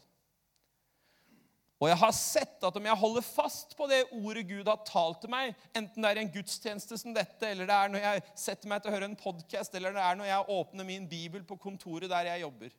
Og 1.80 1.88
jeg 1.88 1.96
har 2.02 2.12
sett 2.16 2.66
at 2.68 2.76
om 2.76 2.88
jeg 2.90 3.00
holder 3.02 3.24
fast 3.24 3.72
på 3.80 3.88
det 3.88 4.02
ordet 4.12 4.44
Gud 4.50 4.68
har 4.68 4.82
talt 4.84 5.22
til 5.24 5.32
meg, 5.32 5.54
enten 5.72 6.04
det 6.04 6.10
er 6.10 6.20
i 6.20 6.26
en 6.26 6.34
gudstjeneste 6.34 6.98
som 7.00 7.16
dette, 7.16 7.48
eller 7.48 7.70
det 7.70 7.78
er 7.78 7.94
når 7.94 8.04
jeg 8.04 8.24
setter 8.42 8.72
meg 8.72 8.84
til 8.84 8.92
å 8.92 8.96
høre 8.98 9.08
en 9.08 9.20
podkast, 9.20 9.78
eller 9.80 9.96
det 9.96 10.04
er 10.04 10.20
når 10.20 10.28
jeg 10.28 10.58
åpner 10.58 10.88
min 10.90 11.08
bibel 11.10 11.46
på 11.48 11.56
kontoret 11.62 12.12
der 12.12 12.34
jeg 12.34 12.44
jobber, 12.44 12.76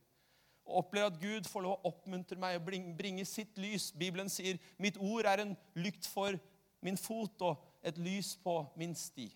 og 0.69 0.83
opplever 0.83 1.09
at 1.09 1.23
Gud 1.23 1.49
får 1.49 1.65
lov 1.65 1.79
å 1.79 1.95
oppmuntre 1.95 2.37
meg 2.39 2.61
og 2.61 2.69
bringe 2.99 3.25
sitt 3.27 3.57
lys 3.59 3.89
Bibelen 3.97 4.29
sier 4.31 4.61
mitt 4.79 5.01
ord 5.01 5.27
er 5.27 5.47
en 5.47 5.57
lykt 5.81 6.07
for 6.07 6.37
min 6.85 7.01
fot 7.01 7.49
og 7.49 7.70
et 7.83 7.99
lys 7.99 8.37
på 8.45 8.63
min 8.77 8.95
sti. 8.95 9.31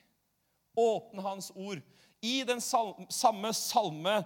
Åpne 0.76 1.22
Hans 1.22 1.50
ord. 1.54 1.80
I 2.22 2.42
den 2.46 2.60
samme 2.60 3.52
salme 3.54 4.24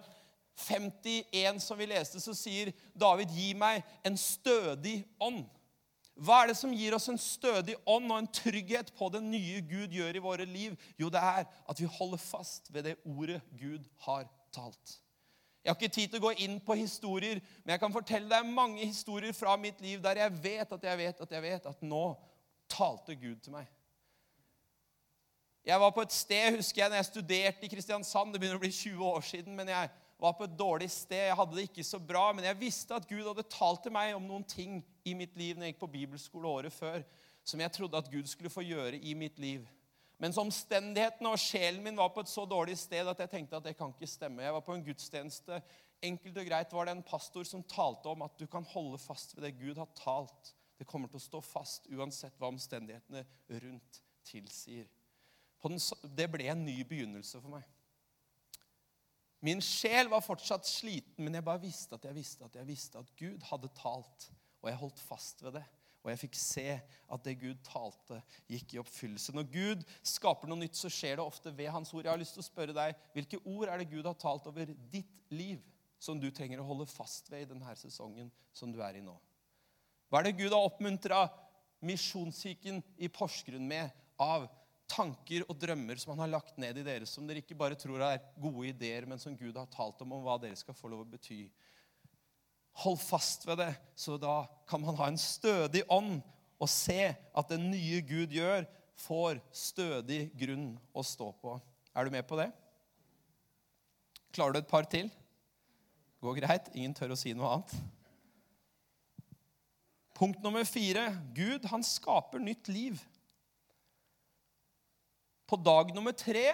51 0.58 1.62
som 1.62 1.78
vi 1.78 1.86
leste, 1.86 2.20
så 2.20 2.34
sier 2.34 2.72
David, 2.94 3.30
'Gi 3.30 3.52
meg 3.54 3.82
en 4.06 4.16
stødig 4.16 5.04
ånd'. 5.22 5.46
Hva 6.18 6.42
er 6.42 6.50
det 6.50 6.56
som 6.58 6.72
gir 6.74 6.94
oss 6.96 7.06
en 7.08 7.18
stødig 7.18 7.76
ånd 7.86 8.10
og 8.10 8.18
en 8.18 8.30
trygghet 8.34 8.90
på 8.98 9.06
det 9.14 9.20
nye 9.22 9.60
Gud 9.62 9.94
gjør 9.94 10.16
i 10.18 10.22
våre 10.22 10.46
liv? 10.50 10.74
Jo, 10.98 11.08
det 11.14 11.20
er 11.22 11.44
at 11.46 11.80
vi 11.80 11.86
holder 11.86 12.18
fast 12.18 12.72
ved 12.74 12.88
det 12.88 12.96
ordet 13.06 13.38
Gud 13.60 13.86
har 14.02 14.26
talt. 14.54 14.98
Jeg 15.62 15.70
har 15.70 15.78
ikke 15.78 15.94
tid 15.94 16.08
til 16.08 16.18
å 16.18 16.26
gå 16.26 16.32
inn 16.42 16.58
på 16.64 16.74
historier, 16.74 17.38
men 17.62 17.74
jeg 17.74 17.80
kan 17.82 17.94
fortelle 17.94 18.30
deg 18.30 18.50
mange 18.50 18.82
historier 18.82 19.34
fra 19.36 19.54
mitt 19.60 19.80
liv 19.84 20.02
der 20.02 20.22
jeg 20.24 20.42
vet 20.42 20.72
at 20.72 20.86
jeg 20.90 20.98
vet 20.98 21.20
at 21.20 21.34
jeg 21.36 21.44
vet 21.44 21.66
at 21.70 21.82
nå 21.86 22.04
talte 22.72 23.14
Gud 23.14 23.38
til 23.44 23.54
meg. 23.54 23.68
Jeg 25.68 25.80
var 25.80 25.90
på 25.92 26.00
et 26.00 26.12
sted, 26.16 26.54
husker 26.56 26.80
jeg, 26.80 26.88
når 26.88 26.96
jeg 26.96 27.06
studerte 27.10 27.66
i 27.66 27.68
Kristiansand. 27.68 28.30
Det 28.32 28.40
begynner 28.40 28.56
å 28.56 28.62
bli 28.62 28.70
20 28.72 29.02
år 29.04 29.24
siden. 29.28 29.56
men 29.56 29.68
jeg 29.68 29.90
var 30.18 30.32
på 30.38 30.46
et 30.46 30.54
dårlig 30.58 30.88
sted. 30.90 31.26
Jeg 31.26 31.36
hadde 31.36 31.56
det 31.56 31.64
ikke 31.68 31.84
så 31.84 31.98
bra, 32.00 32.32
men 32.32 32.46
jeg 32.48 32.56
visste 32.58 32.96
at 32.96 33.08
Gud 33.08 33.26
hadde 33.26 33.44
talt 33.52 33.82
til 33.84 33.92
meg 33.92 34.14
om 34.16 34.24
noen 34.24 34.46
ting 34.48 34.78
i 35.04 35.12
mitt 35.14 35.36
liv 35.36 35.58
når 35.58 35.68
jeg 35.68 35.74
gikk 35.74 35.82
på 35.82 35.90
bibelskole 35.92 36.48
året 36.48 36.72
før, 36.72 37.04
som 37.44 37.60
jeg 37.60 37.74
trodde 37.76 38.00
at 38.00 38.08
Gud 38.08 38.26
skulle 38.32 38.52
få 38.52 38.64
gjøre 38.64 38.96
i 38.96 39.12
mitt 39.12 39.36
liv. 39.38 39.68
Mens 40.18 40.40
omstendighetene 40.40 41.36
og 41.36 41.38
sjelen 41.42 41.84
min 41.84 42.00
var 42.00 42.10
på 42.16 42.24
et 42.24 42.32
så 42.32 42.48
dårlig 42.48 42.78
sted 42.80 43.06
at 43.06 43.20
jeg 43.22 43.30
tenkte 43.36 43.60
at 43.60 43.68
det 43.68 43.76
kan 43.76 43.92
ikke 43.92 44.08
stemme. 44.08 44.42
Jeg 44.42 44.56
var 44.56 44.64
på 44.64 44.74
en 44.74 44.88
gudstjeneste. 44.88 45.60
Enkelt 46.02 46.40
og 46.40 46.48
greit 46.48 46.72
var 46.72 46.88
det 46.88 46.96
en 46.96 47.06
pastor 47.06 47.44
som 47.44 47.66
talte 47.68 48.08
om 48.08 48.24
at 48.24 48.40
du 48.40 48.48
kan 48.50 48.64
holde 48.72 48.98
fast 49.04 49.36
ved 49.36 49.44
det 49.46 49.58
Gud 49.60 49.76
har 49.76 49.92
talt. 50.00 50.54
Det 50.80 50.88
kommer 50.88 51.12
til 51.12 51.20
å 51.20 51.28
stå 51.28 51.44
fast 51.44 51.92
uansett 51.92 52.40
hva 52.40 52.50
omstendighetene 52.50 53.26
rundt 53.60 54.02
tilsier. 54.26 54.88
Den, 55.64 55.80
det 56.16 56.28
ble 56.30 56.46
en 56.52 56.64
ny 56.66 56.76
begynnelse 56.86 57.40
for 57.42 57.50
meg. 57.56 57.66
Min 59.44 59.62
sjel 59.62 60.10
var 60.10 60.22
fortsatt 60.24 60.66
sliten, 60.66 61.22
men 61.22 61.36
jeg 61.38 61.46
bare 61.46 61.62
visste 61.62 61.94
at 61.94 62.06
jeg 62.08 62.16
visste 62.16 62.46
at 62.46 62.56
jeg 62.58 62.66
visste 62.66 62.98
at 62.98 63.10
Gud 63.18 63.44
hadde 63.50 63.70
talt. 63.78 64.30
Og 64.62 64.70
jeg 64.70 64.80
holdt 64.80 65.02
fast 65.02 65.44
ved 65.44 65.60
det. 65.60 65.64
Og 66.02 66.10
jeg 66.10 66.20
fikk 66.22 66.38
se 66.38 66.66
at 66.74 67.24
det 67.26 67.34
Gud 67.40 67.58
talte, 67.66 68.20
gikk 68.50 68.74
i 68.74 68.80
oppfyllelse. 68.82 69.34
Når 69.34 69.48
Gud 69.52 69.82
skaper 70.06 70.50
noe 70.50 70.62
nytt, 70.62 70.78
så 70.78 70.90
skjer 70.90 71.18
det 71.18 71.26
ofte 71.26 71.52
ved 71.54 71.70
Hans 71.74 71.92
ord. 71.94 72.04
Jeg 72.06 72.12
har 72.12 72.20
lyst 72.20 72.36
til 72.38 72.42
å 72.42 72.46
spørre 72.46 72.74
deg, 72.74 72.94
Hvilke 73.14 73.40
ord 73.44 73.68
er 73.68 73.82
det 73.82 73.90
Gud 73.92 74.06
har 74.08 74.18
talt 74.18 74.46
over 74.50 74.72
ditt 74.92 75.34
liv, 75.34 75.62
som 76.02 76.18
du 76.22 76.30
trenger 76.34 76.62
å 76.62 76.66
holde 76.66 76.86
fast 76.90 77.30
ved 77.30 77.44
i 77.44 77.50
denne 77.50 77.74
sesongen 77.78 78.30
som 78.54 78.72
du 78.74 78.78
er 78.82 78.98
i 78.98 79.04
nå? 79.04 79.14
Hva 80.08 80.22
er 80.22 80.30
det 80.30 80.38
Gud 80.38 80.54
har 80.54 80.64
oppmuntra 80.64 81.26
Misjonskirken 81.84 82.80
i 82.96 83.10
Porsgrunn 83.12 83.66
med 83.68 83.92
av 84.18 84.48
tanker 84.88 85.44
og 85.46 85.56
drømmer 85.60 86.00
som 86.00 86.14
han 86.14 86.24
har 86.24 86.32
lagt 86.38 86.58
ned 86.60 86.80
i 86.80 86.84
dere, 86.86 87.06
som 87.06 87.26
dere 87.28 87.42
ikke 87.42 87.56
bare 87.58 87.78
tror 87.78 88.02
er 88.04 88.22
gode 88.40 88.70
ideer, 88.70 89.06
men 89.08 89.20
som 89.20 89.36
Gud 89.36 89.56
har 89.56 89.68
talt 89.72 90.00
om, 90.04 90.16
om 90.16 90.24
hva 90.24 90.38
dere 90.40 90.58
skal 90.58 90.76
få 90.76 90.90
lov 90.90 91.04
å 91.04 91.10
bety. 91.12 91.44
Hold 92.84 92.98
fast 93.02 93.46
ved 93.48 93.60
det, 93.60 93.72
så 93.98 94.16
da 94.20 94.40
kan 94.70 94.82
man 94.82 94.98
ha 94.98 95.10
en 95.10 95.20
stødig 95.20 95.84
ånd 95.92 96.20
og 96.58 96.70
se 96.70 97.12
at 97.12 97.52
det 97.52 97.60
nye 97.62 98.00
Gud 98.06 98.34
gjør, 98.34 98.66
får 98.98 99.38
stødig 99.54 100.24
grunn 100.38 100.72
å 100.90 101.04
stå 101.06 101.30
på. 101.42 101.54
Er 101.94 102.06
du 102.06 102.14
med 102.14 102.26
på 102.26 102.38
det? 102.40 102.48
Klarer 104.34 104.56
du 104.56 104.60
et 104.62 104.70
par 104.70 104.88
til? 104.90 105.10
Går 106.22 106.40
greit? 106.40 106.72
Ingen 106.74 106.96
tør 106.98 107.14
å 107.14 107.18
si 107.18 107.30
noe 107.36 107.52
annet. 107.54 107.74
Punkt 110.18 110.42
nummer 110.42 110.66
fire. 110.66 111.12
Gud, 111.34 111.66
han 111.70 111.84
skaper 111.86 112.42
nytt 112.42 112.70
liv. 112.70 112.98
På 115.48 115.56
dag 115.56 115.94
nummer 115.96 116.12
tre 116.12 116.52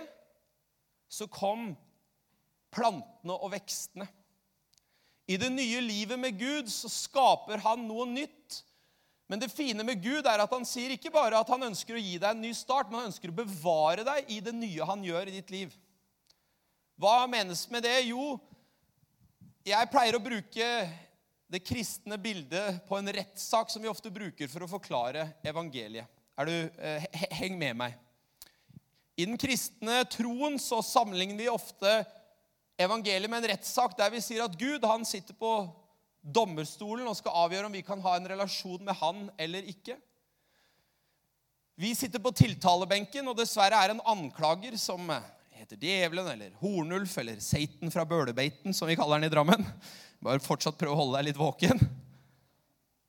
så 1.11 1.27
kom 1.31 1.73
plantene 2.75 3.35
og 3.35 3.51
vekstene. 3.55 4.07
I 5.31 5.39
det 5.41 5.51
nye 5.53 5.81
livet 5.81 6.21
med 6.21 6.37
Gud 6.39 6.69
så 6.73 6.91
skaper 6.93 7.63
han 7.65 7.87
noe 7.89 8.07
nytt. 8.11 8.61
Men 9.31 9.41
det 9.41 9.55
fine 9.55 9.87
med 9.87 10.03
Gud 10.05 10.27
er 10.29 10.43
at 10.43 10.53
han 10.53 10.67
sier 10.69 10.93
ikke 10.95 11.13
bare 11.15 11.39
at 11.41 11.49
han 11.49 11.65
ønsker 11.71 11.97
å 11.97 12.03
gi 12.03 12.19
deg 12.21 12.29
en 12.29 12.43
ny 12.45 12.53
start, 12.57 12.91
men 12.91 13.01
han 13.01 13.09
ønsker 13.09 13.33
å 13.33 13.39
bevare 13.39 14.05
deg 14.05 14.29
i 14.37 14.41
det 14.45 14.53
nye 14.57 14.89
han 14.89 15.05
gjør 15.07 15.31
i 15.31 15.39
ditt 15.39 15.55
liv. 15.55 15.73
Hva 17.01 17.25
menes 17.31 17.65
med 17.73 17.87
det? 17.87 17.97
Jo, 18.11 18.37
jeg 19.65 19.91
pleier 19.91 20.19
å 20.19 20.23
bruke 20.23 20.69
det 21.51 21.63
kristne 21.65 22.19
bildet 22.21 22.83
på 22.89 22.99
en 22.99 23.09
rettssak 23.17 23.73
som 23.73 23.83
vi 23.83 23.91
ofte 23.91 24.13
bruker 24.13 24.51
for 24.53 24.67
å 24.67 24.71
forklare 24.71 25.31
evangeliet. 25.47 26.07
Er 26.37 26.51
du, 26.51 26.55
eh, 26.79 27.07
heng 27.41 27.57
med 27.59 27.77
meg. 27.79 27.97
I 29.15 29.27
den 29.29 29.39
kristne 29.39 30.03
troen 30.11 30.59
så 30.59 30.81
sammenligner 30.83 31.39
vi 31.45 31.53
ofte 31.53 31.91
evangeliet 32.81 33.31
med 33.31 33.45
en 33.45 33.53
rettssak 33.53 33.95
der 33.99 34.11
vi 34.11 34.23
sier 34.25 34.43
at 34.47 34.57
Gud 34.59 34.85
han 34.87 35.07
sitter 35.07 35.37
på 35.39 35.53
dommerstolen 36.25 37.07
og 37.07 37.17
skal 37.19 37.37
avgjøre 37.45 37.69
om 37.69 37.77
vi 37.77 37.85
kan 37.87 38.03
ha 38.03 38.17
en 38.19 38.27
relasjon 38.33 38.83
med 38.83 38.97
han 38.99 39.29
eller 39.39 39.67
ikke. 39.71 39.97
Vi 41.75 41.91
sitter 41.99 42.23
på 42.23 42.31
tiltalebenken, 42.31 43.27
og 43.27 43.39
dessverre 43.39 43.81
er 43.83 43.93
en 43.93 44.03
anklager 44.07 44.77
som 44.79 45.11
heter 45.55 45.79
Djevelen 45.81 46.29
eller 46.31 46.55
Hornulf 46.61 47.17
eller 47.19 47.41
Satan 47.43 47.91
fra 47.91 48.05
Bølebeiten, 48.07 48.75
som 48.75 48.87
vi 48.91 48.95
kaller 48.99 49.19
den 49.19 49.29
i 49.29 49.33
Drammen. 49.35 49.67
Bare 50.23 50.43
fortsatt 50.43 50.79
prøve 50.79 50.95
å 50.95 51.01
holde 51.03 51.19
deg 51.19 51.33
litt 51.33 51.41
våken. 51.41 51.83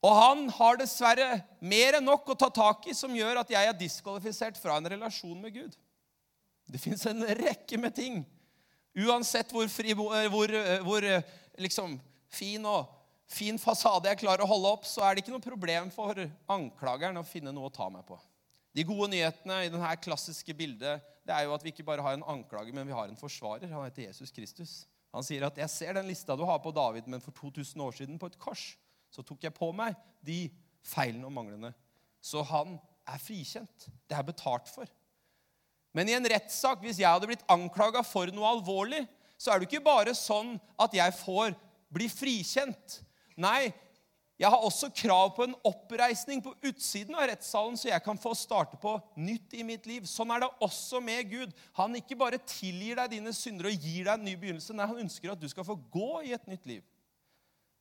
Og 0.06 0.14
han 0.18 0.44
har 0.58 0.78
dessverre 0.82 1.40
mer 1.66 1.98
enn 1.98 2.10
nok 2.10 2.30
å 2.30 2.38
ta 2.38 2.50
tak 2.54 2.90
i 2.90 2.98
som 2.98 3.14
gjør 3.16 3.42
at 3.42 3.54
jeg 3.54 3.70
er 3.70 3.78
diskvalifisert 3.78 4.58
fra 4.62 4.78
en 4.78 4.90
relasjon 4.96 5.38
med 5.42 5.54
Gud. 5.56 5.78
Det 6.66 6.82
fins 6.82 7.06
en 7.10 7.24
rekke 7.38 7.78
med 7.78 7.96
ting. 7.96 8.24
Uansett 8.96 9.52
hvor, 9.52 9.68
fri, 9.70 9.92
eh, 9.92 10.28
hvor, 10.32 10.52
eh, 10.52 10.84
hvor 10.86 11.04
eh, 11.04 11.26
liksom, 11.60 11.98
fin, 12.32 12.64
og, 12.66 12.88
fin 13.28 13.60
fasade 13.60 14.10
jeg 14.10 14.22
klarer 14.24 14.46
å 14.46 14.50
holde 14.50 14.72
opp, 14.78 14.88
så 14.88 15.04
er 15.04 15.16
det 15.16 15.26
ikke 15.26 15.36
noe 15.36 15.44
problem 15.44 15.92
for 15.94 16.22
anklageren 16.52 17.20
å 17.20 17.28
finne 17.28 17.54
noe 17.56 17.68
å 17.70 17.76
ta 17.76 17.90
meg 17.92 18.06
på. 18.08 18.18
De 18.76 18.84
gode 18.88 19.12
nyhetene 19.14 19.62
i 19.66 19.72
denne 19.72 19.92
klassiske 20.04 20.56
bildet 20.56 21.04
det 21.26 21.34
er 21.34 21.48
jo 21.48 21.56
at 21.56 21.64
vi 21.64 21.72
ikke 21.74 21.86
bare 21.88 22.04
har 22.06 22.16
en 22.16 22.28
anklager, 22.36 22.76
men 22.76 22.86
vi 22.88 22.94
har 22.94 23.10
en 23.10 23.18
forsvarer. 23.18 23.72
Han 23.72 23.88
heter 23.88 24.06
Jesus 24.06 24.34
Kristus. 24.36 24.84
Han 25.16 25.24
sier 25.24 25.46
at 25.48 25.58
'jeg 25.58 25.70
ser 25.70 25.94
den 25.94 26.08
lista 26.08 26.36
du 26.36 26.44
har 26.46 26.60
på 26.60 26.74
David, 26.76 27.08
men 27.08 27.22
for 27.22 27.32
2000 27.32 27.82
år 27.82 27.92
siden 27.92 28.20
på 28.20 28.28
et 28.28 28.38
kors 28.38 28.78
så 29.10 29.24
tok 29.24 29.44
jeg 29.44 29.54
på 29.54 29.72
meg 29.72 29.96
de 30.22 30.52
feilene 30.84 31.26
og 31.26 31.32
manglene.' 31.32 31.74
Så 32.22 32.44
han 32.44 32.80
er 33.08 33.18
frikjent. 33.18 33.90
Det 34.10 34.18
er 34.18 34.24
betalt 34.24 34.68
for. 34.68 34.86
Men 35.96 36.12
i 36.12 36.16
en 36.18 36.28
rettssak, 36.28 36.82
hvis 36.84 37.00
jeg 37.00 37.08
hadde 37.08 37.30
blitt 37.30 37.46
anklaga 37.52 38.04
for 38.04 38.28
noe 38.36 38.50
alvorlig, 38.58 39.06
så 39.40 39.54
er 39.54 39.62
det 39.62 39.70
ikke 39.70 39.86
bare 39.86 40.16
sånn 40.18 40.56
at 40.82 40.96
jeg 40.96 41.16
får 41.22 41.56
bli 41.96 42.10
frikjent. 42.12 43.00
Nei, 43.40 43.72
jeg 44.36 44.52
har 44.52 44.64
også 44.68 44.90
krav 44.92 45.30
på 45.38 45.46
en 45.46 45.56
oppreisning 45.64 46.42
på 46.44 46.52
utsiden 46.68 47.16
av 47.16 47.30
rettssalen, 47.30 47.78
så 47.80 47.88
jeg 47.88 48.04
kan 48.04 48.20
få 48.20 48.34
starte 48.36 48.76
på 48.82 48.98
nytt 49.16 49.56
i 49.56 49.64
mitt 49.64 49.88
liv. 49.88 50.04
Sånn 50.12 50.34
er 50.36 50.44
det 50.44 50.52
også 50.66 51.00
med 51.04 51.30
Gud. 51.32 51.54
Han 51.80 51.96
ikke 51.96 52.18
bare 52.20 52.42
tilgir 52.44 53.00
deg 53.00 53.14
dine 53.16 53.32
synder 53.36 53.70
og 53.72 53.88
gir 53.88 54.10
deg 54.10 54.18
en 54.18 54.28
ny 54.28 54.36
begynnelse. 54.42 54.76
Nei, 54.76 54.90
han 54.92 55.00
ønsker 55.06 55.32
at 55.32 55.40
du 55.40 55.48
skal 55.52 55.68
få 55.68 55.78
gå 55.94 56.12
i 56.28 56.36
et 56.36 56.52
nytt 56.52 56.68
liv. 56.68 56.84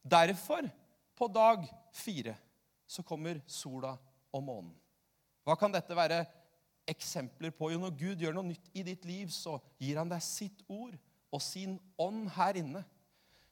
Derfor, 0.07 0.71
på 1.19 1.31
dag 1.35 1.67
fire, 1.97 2.37
så 2.87 3.03
kommer 3.03 3.43
sola 3.51 3.97
og 4.31 4.47
månen. 4.47 4.75
Hva 5.43 5.59
kan 5.59 5.75
dette 5.75 5.97
være? 5.97 6.23
Eksempler 6.91 7.55
på 7.55 7.71
jo 7.73 7.81
når 7.83 7.97
Gud 7.99 8.25
gjør 8.25 8.37
noe 8.37 8.51
nytt 8.51 8.71
i 8.77 8.85
ditt 8.87 9.07
liv, 9.09 9.31
så 9.33 9.59
gir 9.81 10.01
han 10.01 10.11
deg 10.11 10.23
sitt 10.25 10.65
ord 10.69 10.97
og 11.35 11.43
sin 11.43 11.79
ånd 12.01 12.29
her 12.37 12.61
inne. 12.61 12.85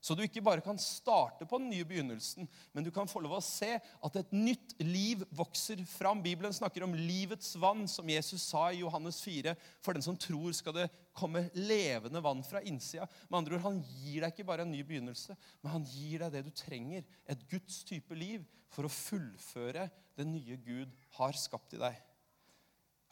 Så 0.03 0.17
du 0.19 0.25
ikke 0.25 0.43
bare 0.43 0.63
kan 0.65 0.81
starte 0.83 1.47
på 1.47 1.61
den 1.61 1.69
nye 1.71 1.87
begynnelsen, 1.87 2.49
men 2.75 2.83
du 2.83 2.91
kan 2.91 3.07
få 3.07 3.21
lov 3.23 3.37
å 3.37 3.45
se 3.45 3.77
at 3.79 4.17
et 4.19 4.33
nytt 4.35 4.75
liv 4.83 5.23
vokser 5.31 5.79
fram. 5.87 6.19
Bibelen 6.25 6.55
snakker 6.57 6.83
om 6.83 6.97
livets 6.99 7.53
vann, 7.63 7.85
som 7.87 8.11
Jesus 8.11 8.43
sa 8.51 8.65
i 8.73 8.81
Johannes 8.81 9.21
4. 9.23 9.55
For 9.79 9.95
den 9.95 10.03
som 10.03 10.19
tror, 10.19 10.51
skal 10.59 10.75
det 10.75 10.89
komme 11.15 11.45
levende 11.55 12.23
vann 12.25 12.43
fra 12.43 12.65
innsida. 12.67 13.07
Med 13.29 13.45
andre 13.45 13.61
ord, 13.61 13.67
Han 13.69 13.79
gir 14.03 14.25
deg 14.25 14.35
ikke 14.35 14.49
bare 14.51 14.67
en 14.67 14.75
ny 14.75 14.83
begynnelse, 14.83 15.39
men 15.63 15.77
han 15.77 15.87
gir 15.87 16.25
deg 16.25 16.35
det 16.35 16.47
du 16.49 16.51
trenger. 16.51 17.07
Et 17.31 17.47
Guds 17.55 17.85
type 17.87 18.19
liv 18.19 18.43
for 18.75 18.89
å 18.89 18.91
fullføre 18.91 19.87
det 20.19 20.27
nye 20.27 20.59
Gud 20.67 20.91
har 21.21 21.39
skapt 21.39 21.79
i 21.79 21.83
deg. 21.85 21.95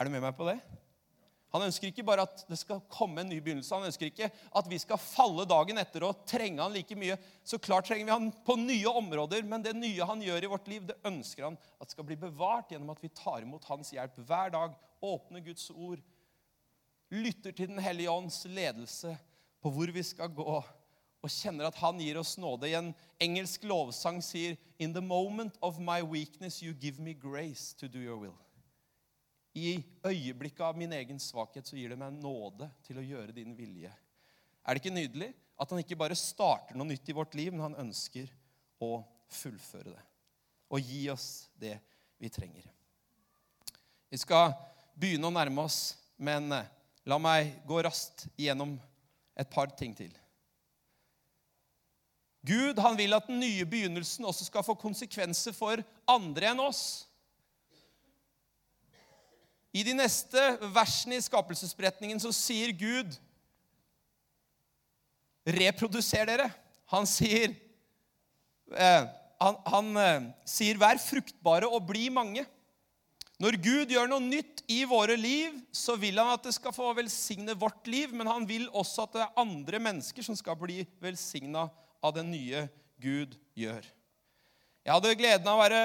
Er 0.00 0.08
du 0.08 0.14
med 0.14 0.22
meg 0.24 0.32
på 0.32 0.46
det? 0.48 0.56
Han 1.50 1.64
ønsker 1.66 1.90
ikke 1.90 2.04
bare 2.06 2.22
at 2.24 2.44
det 2.46 2.56
skal 2.60 2.78
komme 2.88 3.20
en 3.20 3.28
ny 3.28 3.40
begynnelse. 3.42 3.74
Han 3.74 3.88
ønsker 3.88 4.06
ikke 4.06 4.28
at 4.30 4.68
vi 4.70 4.78
skal 4.78 5.00
falle 5.02 5.44
dagen 5.50 5.82
etter 5.82 6.06
og 6.06 6.22
trenge 6.30 6.62
han 6.62 6.72
like 6.72 6.94
mye. 6.96 7.16
Så 7.44 7.58
klart 7.58 7.88
trenger 7.90 8.06
vi 8.06 8.14
han 8.14 8.28
på 8.46 8.54
nye 8.56 8.92
områder, 9.00 9.42
men 9.50 9.64
det 9.64 9.74
nye 9.76 10.06
han 10.06 10.22
gjør 10.22 10.46
i 10.46 10.50
vårt 10.52 10.70
liv, 10.70 10.86
det 10.86 10.96
ønsker 11.10 11.48
han 11.48 11.58
at 11.82 11.92
skal 11.92 12.06
bli 12.06 12.16
bevart 12.20 12.70
gjennom 12.70 12.94
at 12.94 13.02
vi 13.02 13.10
tar 13.12 13.42
imot 13.42 13.66
hans 13.68 13.90
hjelp 13.92 14.20
hver 14.28 14.54
dag, 14.54 14.76
åpner 15.02 15.42
Guds 15.42 15.66
ord, 15.74 15.98
lytter 17.10 17.52
til 17.52 17.72
Den 17.72 17.82
hellige 17.82 18.12
ånds 18.14 18.44
ledelse 18.46 19.16
på 19.60 19.72
hvor 19.74 19.90
vi 19.92 20.04
skal 20.06 20.30
gå, 20.32 20.60
og 21.20 21.34
kjenner 21.34 21.66
at 21.68 21.80
han 21.82 21.98
gir 22.00 22.20
oss 22.20 22.38
nåde. 22.40 22.70
I 22.70 22.78
en 22.78 22.92
engelsk 23.20 23.66
lovsang 23.68 24.22
sier 24.24 24.56
In 24.78 24.94
the 24.94 25.02
moment 25.04 25.58
of 25.60 25.82
my 25.82 26.00
weakness 26.00 26.62
you 26.62 26.72
give 26.72 27.02
me 27.02 27.12
grace 27.12 27.74
to 27.76 27.88
do 27.88 27.98
your 27.98 28.16
will. 28.16 28.38
I 29.58 29.80
øyeblikket 30.06 30.62
av 30.62 30.76
min 30.78 30.92
egen 30.94 31.18
svakhet 31.18 31.66
så 31.66 31.76
gir 31.78 31.90
det 31.90 31.98
meg 31.98 32.14
nåde 32.20 32.68
til 32.86 33.00
å 33.00 33.04
gjøre 33.04 33.34
din 33.34 33.56
vilje. 33.58 33.90
Er 34.62 34.76
det 34.76 34.82
ikke 34.82 34.94
nydelig 34.94 35.32
at 35.60 35.72
han 35.72 35.82
ikke 35.82 35.98
bare 35.98 36.18
starter 36.18 36.78
noe 36.78 36.88
nytt 36.92 37.08
i 37.10 37.16
vårt 37.16 37.34
liv, 37.34 37.50
men 37.52 37.64
han 37.66 37.80
ønsker 37.86 38.30
å 38.80 39.00
fullføre 39.40 39.94
det 39.94 40.04
og 40.70 40.86
gi 40.86 41.02
oss 41.10 41.48
det 41.58 41.74
vi 42.22 42.30
trenger? 42.30 42.68
Vi 44.10 44.18
skal 44.22 44.54
begynne 44.94 45.26
å 45.26 45.34
nærme 45.34 45.66
oss, 45.66 45.96
men 46.18 46.50
eh, 46.54 46.70
la 47.10 47.18
meg 47.18 47.56
gå 47.66 47.82
raskt 47.82 48.28
igjennom 48.36 48.76
et 49.38 49.50
par 49.50 49.70
ting 49.74 49.94
til. 49.98 50.12
Gud 52.46 52.78
han 52.80 52.96
vil 52.96 53.12
at 53.16 53.26
den 53.28 53.40
nye 53.42 53.66
begynnelsen 53.68 54.24
også 54.24 54.46
skal 54.46 54.64
få 54.64 54.76
konsekvenser 54.80 55.54
for 55.56 55.82
andre 56.08 56.52
enn 56.52 56.62
oss. 56.64 57.09
I 59.70 59.84
de 59.86 59.94
neste 59.94 60.44
versene 60.74 61.18
i 61.18 61.24
skapelsesberetningen 61.24 62.20
så 62.22 62.32
sier 62.34 62.72
Gud 62.74 63.18
Reproduser 65.50 66.26
dere. 66.28 66.50
Han 66.92 67.06
sier 67.08 67.54
eh, 68.76 69.04
han, 69.40 69.56
han 69.64 69.86
eh, 69.96 70.26
sier 70.44 70.76
'vær 70.78 71.00
fruktbare 71.00 71.68
og 71.68 71.86
bli 71.88 72.10
mange'. 72.12 72.44
Når 73.40 73.56
Gud 73.64 73.92
gjør 73.94 74.10
noe 74.10 74.20
nytt 74.20 74.60
i 74.68 74.82
våre 74.84 75.16
liv, 75.16 75.54
så 75.72 75.94
vil 75.96 76.18
han 76.20 76.34
at 76.34 76.44
det 76.44 76.52
skal 76.52 76.74
få 76.76 76.90
velsigne 76.98 77.54
vårt 77.56 77.88
liv, 77.88 78.12
men 78.12 78.28
han 78.28 78.44
vil 78.44 78.66
også 78.68 79.06
at 79.06 79.14
det 79.16 79.22
er 79.24 79.40
andre 79.40 79.80
mennesker 79.80 80.26
som 80.26 80.36
skal 80.36 80.58
bli 80.60 80.82
velsigna 81.00 81.64
av 82.04 82.12
det 82.18 82.26
nye 82.28 82.66
Gud 83.00 83.32
gjør. 83.56 83.80
Jeg 84.84 84.92
hadde 84.92 85.16
gleden 85.16 85.48
av 85.48 85.56
å 85.56 85.62
være 85.64 85.80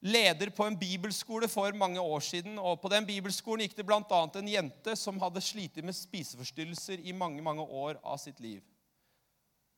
leder 0.00 0.50
på 0.54 0.64
en 0.66 0.76
bibelskole 0.78 1.48
for 1.50 1.74
mange 1.74 2.00
år 2.00 2.22
siden. 2.22 2.58
og 2.58 2.80
På 2.82 2.90
den 2.92 3.06
bibelskolen 3.06 3.66
gikk 3.66 3.76
det 3.78 3.86
bl.a. 3.86 4.02
en 4.02 4.50
jente 4.50 4.94
som 4.96 5.18
hadde 5.22 5.42
slitt 5.42 5.80
med 5.82 5.96
spiseforstyrrelser 5.96 7.02
i 7.02 7.14
mange 7.16 7.42
mange 7.42 7.62
år 7.62 7.98
av 8.02 8.20
sitt 8.22 8.40
liv. 8.40 8.62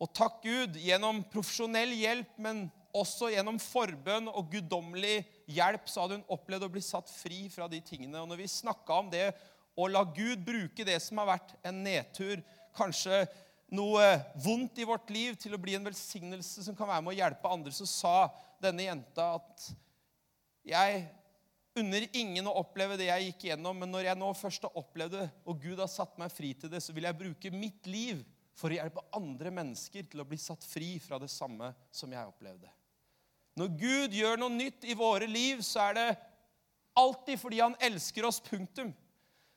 Og 0.00 0.08
takk 0.16 0.40
Gud, 0.44 0.78
gjennom 0.80 1.20
profesjonell 1.28 1.92
hjelp, 1.92 2.30
men 2.40 2.68
også 2.96 3.28
gjennom 3.30 3.58
forbønn 3.62 4.30
og 4.32 4.48
guddommelig 4.52 5.20
hjelp 5.50 5.88
så 5.88 6.04
hadde 6.04 6.18
hun 6.18 6.32
opplevd 6.32 6.66
å 6.66 6.72
bli 6.72 6.82
satt 6.84 7.10
fri 7.12 7.44
fra 7.52 7.68
de 7.70 7.82
tingene. 7.84 8.22
Og 8.22 8.30
når 8.30 8.40
vi 8.42 8.48
snakka 8.50 8.96
om 8.96 9.10
det 9.12 9.28
å 9.78 9.86
la 9.88 10.02
Gud 10.04 10.42
bruke 10.44 10.86
det 10.88 10.96
som 11.04 11.20
har 11.20 11.34
vært 11.36 11.52
en 11.68 11.84
nedtur, 11.84 12.40
kanskje 12.76 13.26
noe 13.70 14.06
vondt 14.42 14.80
i 14.82 14.88
vårt 14.88 15.12
liv, 15.14 15.36
til 15.38 15.54
å 15.54 15.60
bli 15.62 15.76
en 15.78 15.86
velsignelse 15.86 16.64
som 16.66 16.76
kan 16.76 16.90
være 16.90 17.04
med 17.06 17.14
å 17.14 17.20
hjelpe 17.20 17.52
andre, 17.52 17.72
så 17.74 17.86
sa 17.86 18.16
denne 18.60 18.88
jenta 18.88 19.34
at 19.38 19.68
jeg 20.66 21.04
unner 21.80 22.06
ingen 22.16 22.48
å 22.50 22.56
oppleve 22.60 22.98
det 22.98 23.08
jeg 23.08 23.28
gikk 23.28 23.46
igjennom, 23.46 23.78
men 23.82 23.92
når 23.92 24.10
jeg 24.10 24.20
nå 24.20 24.30
først 24.36 24.66
har 24.66 24.76
opplevd 24.78 25.16
det, 25.16 25.28
og 25.46 25.62
Gud 25.62 25.80
har 25.80 25.90
satt 25.90 26.18
meg 26.20 26.32
fri 26.34 26.52
til 26.58 26.72
det, 26.72 26.82
så 26.82 26.94
vil 26.96 27.06
jeg 27.06 27.18
bruke 27.20 27.52
mitt 27.54 27.86
liv 27.90 28.24
for 28.58 28.72
å 28.72 28.76
hjelpe 28.76 29.06
andre 29.16 29.52
mennesker 29.54 30.08
til 30.10 30.22
å 30.22 30.28
bli 30.28 30.38
satt 30.40 30.66
fri 30.66 30.96
fra 31.02 31.20
det 31.22 31.30
samme 31.32 31.70
som 31.94 32.10
jeg 32.12 32.32
opplevde. 32.32 32.68
Når 33.58 33.70
Gud 33.80 34.16
gjør 34.16 34.40
noe 34.40 34.52
nytt 34.52 34.84
i 34.88 34.96
våre 34.96 35.28
liv, 35.30 35.62
så 35.66 35.88
er 35.88 35.96
det 35.96 36.08
alltid 36.98 37.40
fordi 37.40 37.62
han 37.62 37.78
elsker 37.82 38.26
oss. 38.28 38.40
Punktum. 38.44 38.92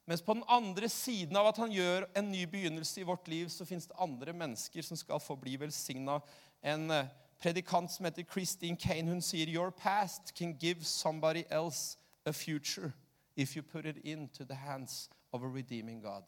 Mens 0.10 0.24
på 0.24 0.36
den 0.36 0.44
andre 0.52 0.90
siden 0.92 1.38
av 1.40 1.48
at 1.52 1.60
han 1.62 1.72
gjør 1.72 2.10
en 2.18 2.32
ny 2.32 2.44
begynnelse 2.50 3.00
i 3.00 3.08
vårt 3.08 3.30
liv, 3.32 3.48
så 3.52 3.68
fins 3.68 3.88
det 3.88 4.00
andre 4.04 4.34
mennesker 4.36 4.84
som 4.84 5.00
skal 5.00 5.22
få 5.24 5.38
bli 5.40 5.56
velsigna. 5.62 6.18
En 6.60 6.92
eh, 6.92 7.12
predikant 7.40 7.92
som 7.92 8.06
heter 8.06 8.24
Christine 8.24 8.78
Kane, 8.78 9.10
hun 9.10 9.22
sier 9.22 9.50
Your 9.50 9.72
past 9.72 10.34
can 10.36 10.54
give 10.60 10.86
somebody 10.86 11.46
else 11.50 11.98
a 12.26 12.34
future 12.34 12.94
if 13.36 13.56
you 13.56 13.64
put 13.64 13.86
it 13.86 13.98
into 14.06 14.46
the 14.46 14.56
hands 14.56 15.10
of 15.32 15.44
a 15.44 15.48
redeeming 15.48 16.02
God. 16.02 16.24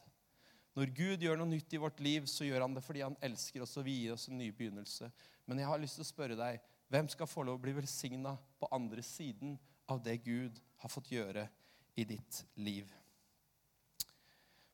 Når 0.76 0.92
Gud 0.92 1.22
gjør 1.24 1.38
noe 1.40 1.48
nytt 1.48 1.74
i 1.74 1.80
vårt 1.80 2.00
liv, 2.04 2.26
så 2.28 2.44
gjør 2.44 2.66
han 2.66 2.74
det 2.76 2.84
fordi 2.84 3.04
han 3.06 3.16
elsker 3.24 3.64
oss 3.64 3.78
og 3.80 3.86
vi 3.88 4.02
gir 4.02 4.16
oss 4.16 4.28
en 4.28 4.38
ny 4.38 4.50
begynnelse. 4.52 5.08
Men 5.48 5.62
jeg 5.62 5.70
har 5.70 5.80
lyst 5.80 6.00
til 6.00 6.04
å 6.04 6.10
spørre 6.10 6.36
deg 6.40 6.60
hvem 6.92 7.08
skal 7.10 7.30
få 7.30 7.46
lov 7.46 7.58
å 7.58 7.64
bli 7.64 7.74
velsigna 7.78 8.36
på 8.60 8.70
andre 8.76 9.04
siden 9.06 9.56
av 9.90 10.02
det 10.04 10.18
Gud 10.26 10.60
har 10.84 10.92
fått 10.92 11.14
gjøre 11.14 11.48
i 11.96 12.04
ditt 12.06 12.44
liv? 12.60 12.92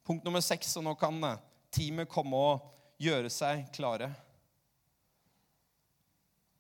Punkt 0.08 0.26
nummer 0.26 0.41
seks, 0.41 0.74
og 0.80 0.88
nå 0.88 0.96
kan 1.00 1.22
eh, 1.24 1.39
teamet 1.72 2.10
komme 2.10 2.36
og 2.36 2.65
gjøre 3.02 3.30
seg 3.32 3.67
klare. 3.76 4.10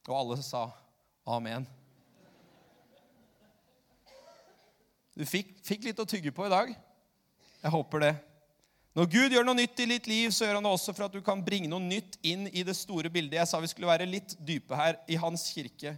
Og 0.09 0.15
alle 0.17 0.39
sa 0.45 0.65
amen. 1.29 1.67
Du 5.13 5.25
fikk, 5.27 5.53
fikk 5.65 5.85
litt 5.85 5.99
å 6.01 6.07
tygge 6.07 6.31
på 6.33 6.47
i 6.47 6.51
dag. 6.53 6.71
Jeg 7.61 7.73
håper 7.73 8.05
det. 8.05 8.11
Når 8.97 9.07
Gud 9.07 9.33
gjør 9.35 9.45
noe 9.47 9.55
nytt 9.55 9.79
i 9.83 9.87
ditt 9.87 10.07
liv, 10.09 10.31
så 10.35 10.47
gjør 10.47 10.57
han 10.57 10.65
det 10.65 10.71
også 10.73 10.95
for 10.95 11.05
at 11.05 11.13
du 11.15 11.21
kan 11.23 11.43
bringe 11.45 11.69
noe 11.71 11.83
nytt 11.83 12.17
inn 12.27 12.47
i 12.49 12.63
det 12.67 12.75
store 12.75 13.11
bildet. 13.13 13.37
Jeg 13.37 13.47
sa 13.47 13.59
vi 13.61 13.69
skulle 13.71 13.91
være 13.91 14.09
litt 14.09 14.33
dype 14.43 14.75
her 14.75 14.97
i 15.07 15.19
hans 15.21 15.45
kirke. 15.53 15.93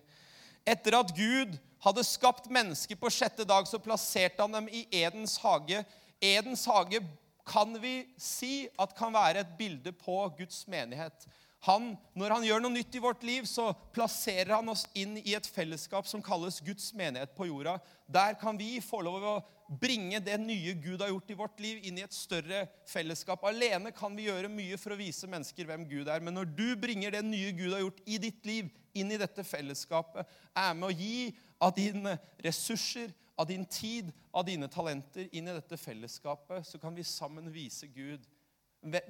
Etter 0.67 0.99
at 0.99 1.13
Gud 1.15 1.55
hadde 1.83 2.05
skapt 2.05 2.49
mennesker 2.53 2.99
på 2.99 3.11
sjette 3.11 3.47
dag, 3.47 3.65
så 3.67 3.81
plasserte 3.81 4.43
han 4.43 4.53
dem 4.59 4.69
i 4.69 4.85
Edens 4.93 5.39
hage. 5.41 5.81
Edens 6.21 6.67
hage 6.69 7.01
kan 7.47 7.73
vi 7.81 7.95
si 8.21 8.67
at 8.79 8.93
kan 8.95 9.15
være 9.15 9.41
et 9.41 9.57
bilde 9.57 9.91
på 9.97 10.19
Guds 10.37 10.61
menighet. 10.69 11.25
Han, 11.63 11.93
når 12.19 12.33
han 12.35 12.43
gjør 12.43 12.63
noe 12.63 12.75
nytt 12.75 12.95
i 12.97 13.01
vårt 13.03 13.21
liv, 13.23 13.45
så 13.47 13.69
plasserer 13.95 14.51
han 14.57 14.67
oss 14.73 14.83
inn 14.99 15.15
i 15.21 15.35
et 15.37 15.47
fellesskap 15.47 16.09
som 16.09 16.23
kalles 16.23 16.57
Guds 16.65 16.89
menighet 16.97 17.31
på 17.37 17.47
jorda. 17.47 17.77
Der 18.11 18.35
kan 18.39 18.59
vi 18.59 18.81
få 18.83 18.99
lov 19.05 19.23
å 19.23 19.35
bringe 19.79 20.19
det 20.19 20.35
nye 20.43 20.73
Gud 20.83 20.99
har 20.99 21.13
gjort 21.13 21.31
i 21.31 21.37
vårt 21.39 21.63
liv, 21.63 21.79
inn 21.87 22.01
i 22.01 22.03
et 22.03 22.15
større 22.15 22.65
fellesskap. 22.91 23.45
Alene 23.47 23.93
kan 23.95 24.11
vi 24.15 24.27
gjøre 24.27 24.51
mye 24.51 24.77
for 24.81 24.91
å 24.91 24.99
vise 24.99 25.29
mennesker 25.31 25.69
hvem 25.69 25.87
Gud 25.87 26.11
er. 26.11 26.19
Men 26.19 26.35
når 26.35 26.51
du 26.51 26.67
bringer 26.79 27.15
det 27.15 27.23
nye 27.29 27.55
Gud 27.55 27.71
har 27.71 27.85
gjort 27.85 28.03
i 28.03 28.19
ditt 28.27 28.43
liv, 28.49 28.67
inn 28.93 29.15
i 29.15 29.21
dette 29.23 29.47
fellesskapet, 29.47 30.27
er 30.51 30.75
med 30.75 30.91
å 30.91 30.93
gi 30.99 31.31
av 31.63 31.71
dine 31.79 32.17
ressurser, 32.43 33.15
av 33.39 33.47
din 33.49 33.63
tid, 33.65 34.11
av 34.35 34.43
dine 34.45 34.67
talenter 34.67 35.31
inn 35.31 35.47
i 35.47 35.55
dette 35.55 35.79
fellesskapet, 35.79 36.67
så 36.67 36.77
kan 36.81 36.93
vi 36.93 37.07
sammen 37.07 37.47
vise 37.55 37.87
Gud 37.87 38.27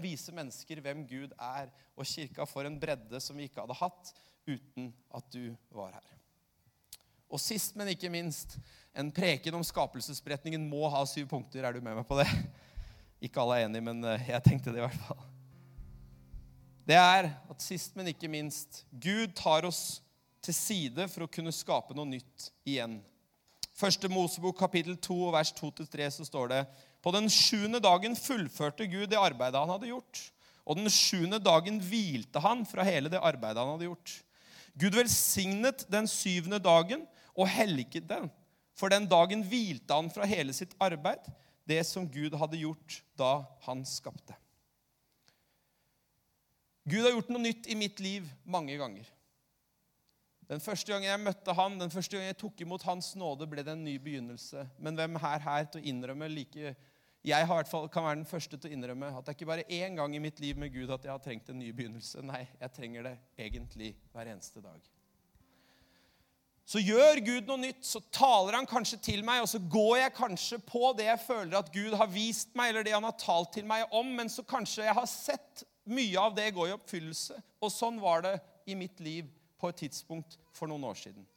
vise 0.01 0.33
mennesker 0.35 0.81
hvem 0.83 1.03
Gud 1.09 1.33
er. 1.37 1.71
Og 1.97 2.07
kirka 2.07 2.45
får 2.49 2.69
en 2.69 2.79
bredde 2.79 3.21
som 3.23 3.37
vi 3.37 3.47
ikke 3.49 3.63
hadde 3.63 3.79
hatt 3.79 4.13
uten 4.47 4.91
at 5.13 5.29
du 5.33 5.53
var 5.73 5.95
her. 5.95 6.09
Og 7.33 7.41
sist, 7.41 7.73
men 7.79 7.89
ikke 7.89 8.11
minst, 8.13 8.59
en 8.93 9.09
preken 9.13 9.55
om 9.57 9.63
skapelsesberetningen 9.65 10.67
må 10.69 10.85
ha 10.93 11.01
syv 11.09 11.31
punkter. 11.31 11.65
Er 11.65 11.73
du 11.73 11.81
med 11.81 11.97
meg 11.97 12.05
på 12.05 12.19
det? 12.19 12.27
Ikke 13.23 13.41
alle 13.41 13.61
er 13.61 13.69
enig, 13.69 13.81
men 13.81 14.03
eh, 14.05 14.29
jeg 14.29 14.45
tenkte 14.45 14.73
det 14.73 14.81
i 14.81 14.85
hvert 14.85 15.05
fall. 15.07 15.23
Det 16.83 16.97
er 16.99 17.29
at 17.31 17.63
sist, 17.63 17.95
men 17.95 18.11
ikke 18.11 18.29
minst, 18.29 18.83
Gud 18.91 19.31
tar 19.39 19.65
oss 19.65 20.01
til 20.43 20.55
side 20.57 21.07
for 21.07 21.25
å 21.25 21.31
kunne 21.31 21.53
skape 21.55 21.95
noe 21.95 22.09
nytt 22.09 22.49
igjen. 22.67 22.99
Første 23.73 24.09
Mosebok 24.11 24.59
kapittel 24.59 24.97
2 24.99 25.15
vers 25.33 25.53
2-3 25.57 26.09
så 26.19 26.27
står 26.27 26.51
det 26.51 26.59
på 27.03 27.11
den 27.11 27.27
sjuende 27.31 27.81
dagen 27.83 28.15
fullførte 28.15 28.87
Gud 28.87 29.09
det 29.11 29.19
arbeidet 29.19 29.59
han 29.59 29.73
hadde 29.73 29.91
gjort. 29.91 30.21
Og 30.63 30.79
den 30.79 30.87
sjuende 30.91 31.41
dagen 31.43 31.81
hvilte 31.83 32.39
han 32.39 32.63
fra 32.67 32.85
hele 32.87 33.11
det 33.11 33.19
arbeidet 33.19 33.59
han 33.59 33.73
hadde 33.75 33.89
gjort. 33.89 34.13
Gud 34.79 34.95
velsignet 34.95 35.83
den 35.91 36.07
syvende 36.09 36.61
dagen 36.63 37.03
og 37.35 37.49
helliget 37.51 38.07
den. 38.09 38.29
For 38.73 38.89
den 38.89 39.05
dagen 39.09 39.43
hvilte 39.45 39.93
han 39.93 40.09
fra 40.13 40.25
hele 40.25 40.55
sitt 40.55 40.71
arbeid, 40.81 41.27
det 41.67 41.83
som 41.87 42.07
Gud 42.09 42.33
hadde 42.39 42.61
gjort 42.61 43.01
da 43.19 43.43
han 43.67 43.83
skapte. 43.87 44.35
Gud 46.89 47.03
har 47.05 47.13
gjort 47.15 47.29
noe 47.31 47.43
nytt 47.43 47.67
i 47.71 47.77
mitt 47.79 47.99
liv 48.03 48.25
mange 48.43 48.75
ganger. 48.79 49.05
Den 50.49 50.59
første 50.59 50.91
gangen 50.91 51.07
jeg 51.07 51.21
møtte 51.23 51.53
han, 51.55 51.77
den 51.79 51.91
første 51.93 52.17
gangen 52.17 52.31
jeg 52.33 52.39
tok 52.41 52.63
imot 52.65 52.83
hans 52.83 53.13
nåde, 53.15 53.47
ble 53.49 53.63
det 53.63 53.71
en 53.71 53.85
ny 53.85 53.95
begynnelse. 54.03 54.65
Men 54.83 54.97
hvem 54.99 55.15
er 55.21 55.45
her 55.45 55.69
til 55.71 55.79
å 55.79 55.87
innrømme 55.93 56.27
like 56.31 56.73
jeg 57.23 57.47
fall, 57.69 57.87
kan 57.87 58.03
være 58.03 58.19
den 58.19 58.27
første 58.27 58.57
til 58.57 58.67
å 58.67 58.73
innrømme 58.75 59.13
at 59.15 59.23
det 59.23 59.31
er 59.31 59.37
ikke 59.37 59.47
bare 59.47 59.69
én 59.71 59.95
gang 59.95 60.15
i 60.15 60.19
mitt 60.19 60.41
liv 60.43 60.57
med 60.59 60.73
Gud 60.73 60.91
at 60.91 61.05
jeg 61.05 61.13
har 61.13 61.21
trengt 61.23 61.47
en 61.49 61.59
ny 61.59 61.69
begynnelse. 61.71 62.19
Nei, 62.25 62.43
jeg 62.59 62.75
trenger 62.75 63.07
det 63.07 63.13
egentlig 63.39 63.93
hver 64.11 64.33
eneste 64.33 64.63
dag. 64.63 64.81
Så 66.67 66.79
gjør 66.79 67.19
Gud 67.23 67.47
noe 67.47 67.59
nytt, 67.59 67.81
så 67.83 67.99
taler 68.15 68.55
han 68.55 68.67
kanskje 68.67 68.99
til 69.03 69.23
meg, 69.27 69.41
og 69.43 69.49
så 69.51 69.59
går 69.59 69.97
jeg 69.99 70.15
kanskje 70.15 70.59
på 70.63 70.93
det 70.97 71.09
jeg 71.09 71.23
føler 71.25 71.57
at 71.59 71.71
Gud 71.73 71.95
har 71.99 72.11
vist 72.11 72.53
meg, 72.55 72.71
eller 72.71 72.87
det 72.87 72.95
han 72.95 73.07
har 73.07 73.17
talt 73.19 73.51
til 73.55 73.67
meg 73.67 73.91
om, 73.95 74.13
men 74.15 74.31
så 74.31 74.45
kanskje 74.47 74.87
jeg 74.87 74.95
har 74.95 75.09
sett 75.11 75.65
mye 75.83 76.19
av 76.19 76.35
det 76.35 76.53
gå 76.55 76.69
i 76.69 76.75
oppfyllelse. 76.75 77.39
Og 77.63 77.71
sånn 77.71 77.99
var 78.03 78.23
det 78.23 78.37
i 78.71 78.77
mitt 78.79 78.99
liv 79.03 79.27
på 79.59 79.71
et 79.71 79.83
tidspunkt 79.83 80.39
for 80.55 80.71
noen 80.71 80.87
år 80.87 80.99
siden. 80.99 81.27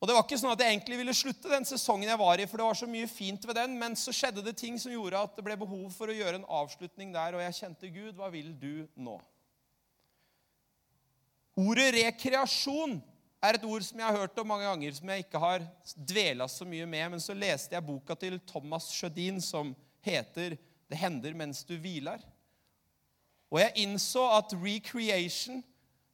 Og 0.00 0.08
Det 0.08 0.14
var 0.16 0.24
ikke 0.24 0.38
sånn 0.40 0.54
at 0.54 0.62
jeg 0.64 0.72
egentlig 0.72 0.96
ville 0.96 1.12
slutte 1.12 1.50
den 1.52 1.66
sesongen 1.68 2.08
jeg 2.08 2.20
var 2.22 2.40
i, 2.40 2.46
for 2.48 2.56
det 2.56 2.68
var 2.70 2.78
så 2.78 2.86
mye 2.88 3.08
fint 3.10 3.42
ved 3.44 3.58
den, 3.58 3.74
men 3.76 3.96
så 4.00 4.14
skjedde 4.16 4.44
det 4.46 4.54
ting 4.56 4.78
som 4.80 4.94
gjorde 4.94 5.20
at 5.20 5.34
det 5.36 5.44
ble 5.44 5.58
behov 5.60 5.90
for 5.92 6.08
å 6.08 6.16
gjøre 6.16 6.40
en 6.40 6.46
avslutning 6.48 7.12
der, 7.12 7.36
og 7.36 7.44
jeg 7.44 7.58
kjente 7.58 7.90
Gud, 7.92 8.14
hva 8.16 8.30
vil 8.32 8.54
du 8.56 8.86
nå? 8.96 9.18
Ordet 11.60 11.90
rekreasjon 11.98 12.96
er 13.44 13.58
et 13.58 13.68
ord 13.68 13.84
som 13.84 14.00
jeg 14.00 14.08
har 14.08 14.22
hørt 14.22 14.40
om 14.40 14.48
mange 14.48 14.64
ganger, 14.70 14.96
som 14.96 15.12
jeg 15.12 15.26
ikke 15.26 15.44
har 15.44 15.68
dvela 16.08 16.48
så 16.48 16.64
mye 16.68 16.88
med, 16.88 17.06
men 17.12 17.20
så 17.20 17.36
leste 17.36 17.76
jeg 17.76 17.84
boka 17.84 18.16
til 18.16 18.40
Thomas 18.48 18.88
Sjødin 18.94 19.40
som 19.44 19.74
heter 20.00 20.56
'Det 20.88 20.98
hender 20.98 21.34
mens 21.34 21.62
du 21.64 21.76
hviler'. 21.76 22.24
Og 23.50 23.60
jeg 23.60 23.72
innså 23.84 24.24
at 24.38 24.52
recreation 24.54 25.62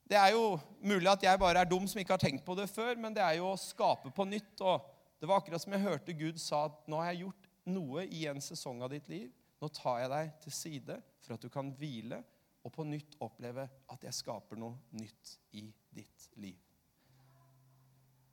det 0.07 0.19
er 0.19 0.35
jo 0.37 0.55
mulig 0.87 1.09
at 1.11 1.25
jeg 1.27 1.41
bare 1.43 1.65
er 1.65 1.69
dum 1.69 1.87
som 1.91 1.99
ikke 1.99 2.15
har 2.15 2.23
tenkt 2.23 2.45
på 2.47 2.55
det 2.59 2.69
før, 2.71 2.95
men 3.01 3.15
det 3.15 3.25
er 3.25 3.41
jo 3.41 3.51
å 3.51 3.59
skape 3.59 4.13
på 4.15 4.27
nytt. 4.29 4.63
Og 4.63 4.85
det 5.19 5.27
var 5.27 5.41
akkurat 5.41 5.63
som 5.63 5.75
jeg 5.75 5.83
hørte 5.83 6.15
Gud 6.17 6.39
sa 6.43 6.67
at 6.69 6.87
nå 6.91 7.01
har 7.01 7.11
jeg 7.11 7.25
gjort 7.25 7.51
noe 7.75 8.07
i 8.07 8.27
en 8.31 8.43
sesong 8.43 8.85
av 8.87 8.93
ditt 8.95 9.09
liv. 9.11 9.33
Nå 9.59 9.71
tar 9.75 10.05
jeg 10.05 10.13
deg 10.13 10.31
til 10.45 10.55
side 10.55 11.01
for 11.25 11.35
at 11.35 11.43
du 11.43 11.51
kan 11.51 11.73
hvile 11.81 12.21
og 12.67 12.73
på 12.75 12.87
nytt 12.87 13.19
oppleve 13.23 13.67
at 13.67 14.07
jeg 14.07 14.15
skaper 14.15 14.59
noe 14.59 14.79
nytt 14.99 15.37
i 15.59 15.67
ditt 15.95 16.31
liv. 16.43 16.59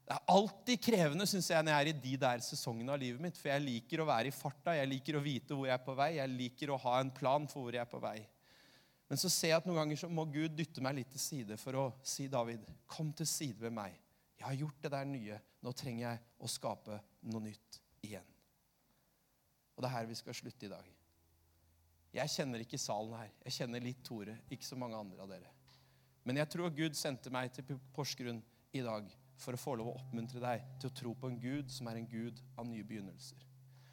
Det 0.03 0.11
er 0.17 0.33
alltid 0.33 0.81
krevende 0.83 1.25
synes 1.29 1.47
jeg, 1.49 1.63
når 1.63 1.71
jeg 1.71 1.83
er 1.83 1.89
i 1.89 1.99
de 2.03 2.13
der 2.19 2.41
sesongene 2.43 2.91
av 2.91 2.99
livet 2.99 3.23
mitt. 3.23 3.37
For 3.39 3.53
jeg 3.53 3.63
liker 3.63 4.03
å 4.03 4.07
være 4.09 4.29
i 4.29 4.35
farta, 4.35 4.75
jeg 4.75 4.89
liker 4.91 5.17
å 5.17 5.23
vite 5.23 5.55
hvor 5.55 5.69
jeg 5.69 5.77
er 5.77 5.85
på 5.85 5.95
vei, 5.97 6.09
jeg 6.17 6.33
liker 6.33 6.73
å 6.73 6.79
ha 6.85 6.97
en 6.99 7.13
plan 7.15 7.47
for 7.49 7.65
hvor 7.65 7.77
jeg 7.77 7.85
er 7.85 7.89
på 7.89 8.01
vei. 8.03 8.17
Men 9.13 9.19
så 9.21 9.29
ser 9.29 9.51
jeg 9.51 9.61
at 9.61 9.65
noen 9.69 9.77
ganger 9.77 9.99
så 10.01 10.07
må 10.09 10.23
Gud 10.25 10.55
dytte 10.57 10.81
meg 10.81 10.95
litt 10.97 11.11
til 11.13 11.21
side 11.21 11.53
for 11.61 11.77
å 11.77 11.81
si, 12.01 12.23
David, 12.33 12.63
kom 12.89 13.11
til 13.13 13.27
side 13.29 13.61
med 13.61 13.75
meg. 13.75 13.97
Jeg 14.39 14.47
har 14.47 14.55
gjort 14.57 14.79
det 14.81 14.89
der 14.89 15.05
nye. 15.05 15.35
Nå 15.61 15.73
trenger 15.77 16.01
jeg 16.07 16.21
å 16.41 16.49
skape 16.49 16.97
noe 17.29 17.43
nytt 17.45 17.77
igjen. 18.01 18.31
Og 19.75 19.85
det 19.85 19.91
er 19.91 19.93
her 19.99 20.07
vi 20.09 20.17
skal 20.17 20.33
slutte 20.39 20.65
i 20.65 20.71
dag. 20.71 20.87
Jeg 22.17 22.31
kjenner 22.33 22.63
ikke 22.65 22.79
salen 22.81 23.13
her. 23.19 23.29
Jeg 23.43 23.55
kjenner 23.59 23.85
litt 23.85 24.01
Tore, 24.07 24.33
ikke 24.49 24.65
så 24.65 24.79
mange 24.81 24.97
andre 24.97 25.21
av 25.21 25.29
dere. 25.35 25.53
Men 26.25 26.41
jeg 26.41 26.49
tror 26.55 26.73
Gud 26.73 26.97
sendte 26.97 27.35
meg 27.37 27.53
til 27.53 27.77
Porsgrunn 27.93 28.41
i 28.73 28.81
dag 28.81 29.13
for 29.45 29.53
å 29.53 29.61
få 29.61 29.77
lov 29.77 29.91
å 29.91 29.95
oppmuntre 29.99 30.41
deg 30.41 30.65
til 30.81 30.89
å 30.89 30.97
tro 31.03 31.13
på 31.13 31.29
en 31.29 31.37
Gud 31.37 31.69
som 31.69 31.93
er 31.93 32.01
en 32.01 32.09
Gud 32.09 32.41
av 32.57 32.65
nye 32.65 32.81
begynnelser. 32.81 33.45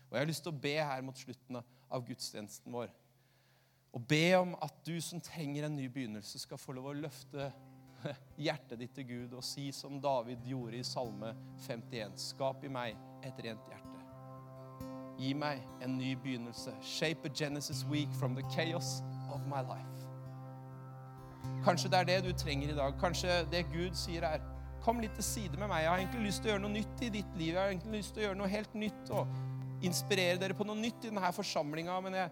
Og 0.08 0.16
Jeg 0.16 0.24
har 0.24 0.32
lyst 0.32 0.48
til 0.48 0.56
å 0.56 0.62
be 0.64 0.74
her 0.80 1.04
mot 1.04 1.20
slutten 1.20 1.60
av 1.60 2.08
gudstjenesten 2.08 2.72
vår. 2.72 2.88
Og 3.92 4.06
be 4.06 4.24
om 4.38 4.54
at 4.62 4.74
du 4.86 4.94
som 5.02 5.20
trenger 5.20 5.66
en 5.66 5.76
ny 5.76 5.88
begynnelse, 5.90 6.38
skal 6.38 6.60
få 6.60 6.76
lov 6.76 6.92
å 6.92 6.96
løfte 6.96 7.50
hjertet 8.46 8.78
ditt 8.80 8.94
til 8.96 9.08
Gud 9.08 9.34
og 9.36 9.44
si 9.44 9.70
som 9.76 9.98
David 10.00 10.46
gjorde 10.46 10.78
i 10.78 10.86
Salme 10.86 11.34
51.: 11.66 12.14
Skap 12.30 12.64
i 12.64 12.70
meg 12.72 12.98
et 13.26 13.42
rent 13.44 13.66
hjerte. 13.72 14.04
Gi 15.20 15.34
meg 15.36 15.60
en 15.84 15.98
ny 15.98 16.14
begynnelse. 16.16 16.72
Shape 16.80 17.28
a 17.28 17.34
Genesis 17.34 17.84
week 17.90 18.08
from 18.20 18.34
the 18.38 18.46
chaos 18.54 19.02
of 19.32 19.44
my 19.50 19.60
life. 19.60 20.06
Kanskje 21.64 21.90
det 21.92 21.98
er 21.98 22.08
det 22.08 22.22
du 22.24 22.32
trenger 22.32 22.72
i 22.72 22.76
dag. 22.78 22.94
Kanskje 23.00 23.42
det 23.52 23.66
Gud 23.72 23.98
sier 23.98 24.24
er 24.24 24.40
Kom 24.80 24.96
litt 24.96 25.12
til 25.12 25.24
side 25.26 25.58
med 25.60 25.68
meg. 25.68 25.82
Jeg 25.82 25.90
har 25.90 26.00
egentlig 26.00 26.22
lyst 26.24 26.40
til 26.40 26.48
å 26.48 26.52
gjøre 26.54 26.62
noe 26.62 26.72
nytt 26.72 27.02
i 27.04 27.10
ditt 27.12 27.34
liv. 27.36 27.50
Jeg 27.50 27.60
har 27.60 27.68
egentlig 27.68 27.98
lyst 27.98 28.14
til 28.16 28.22
å 28.22 28.24
gjøre 28.24 28.38
noe 28.38 28.48
helt 28.48 28.76
nytt 28.80 29.10
og 29.12 29.82
inspirere 29.84 30.38
dere 30.40 30.56
på 30.56 30.64
noe 30.64 30.80
nytt 30.80 31.04
i 31.04 31.10
denne 31.10 31.32
forsamlinga. 31.36 31.98
Men 32.06 32.16
jeg 32.16 32.30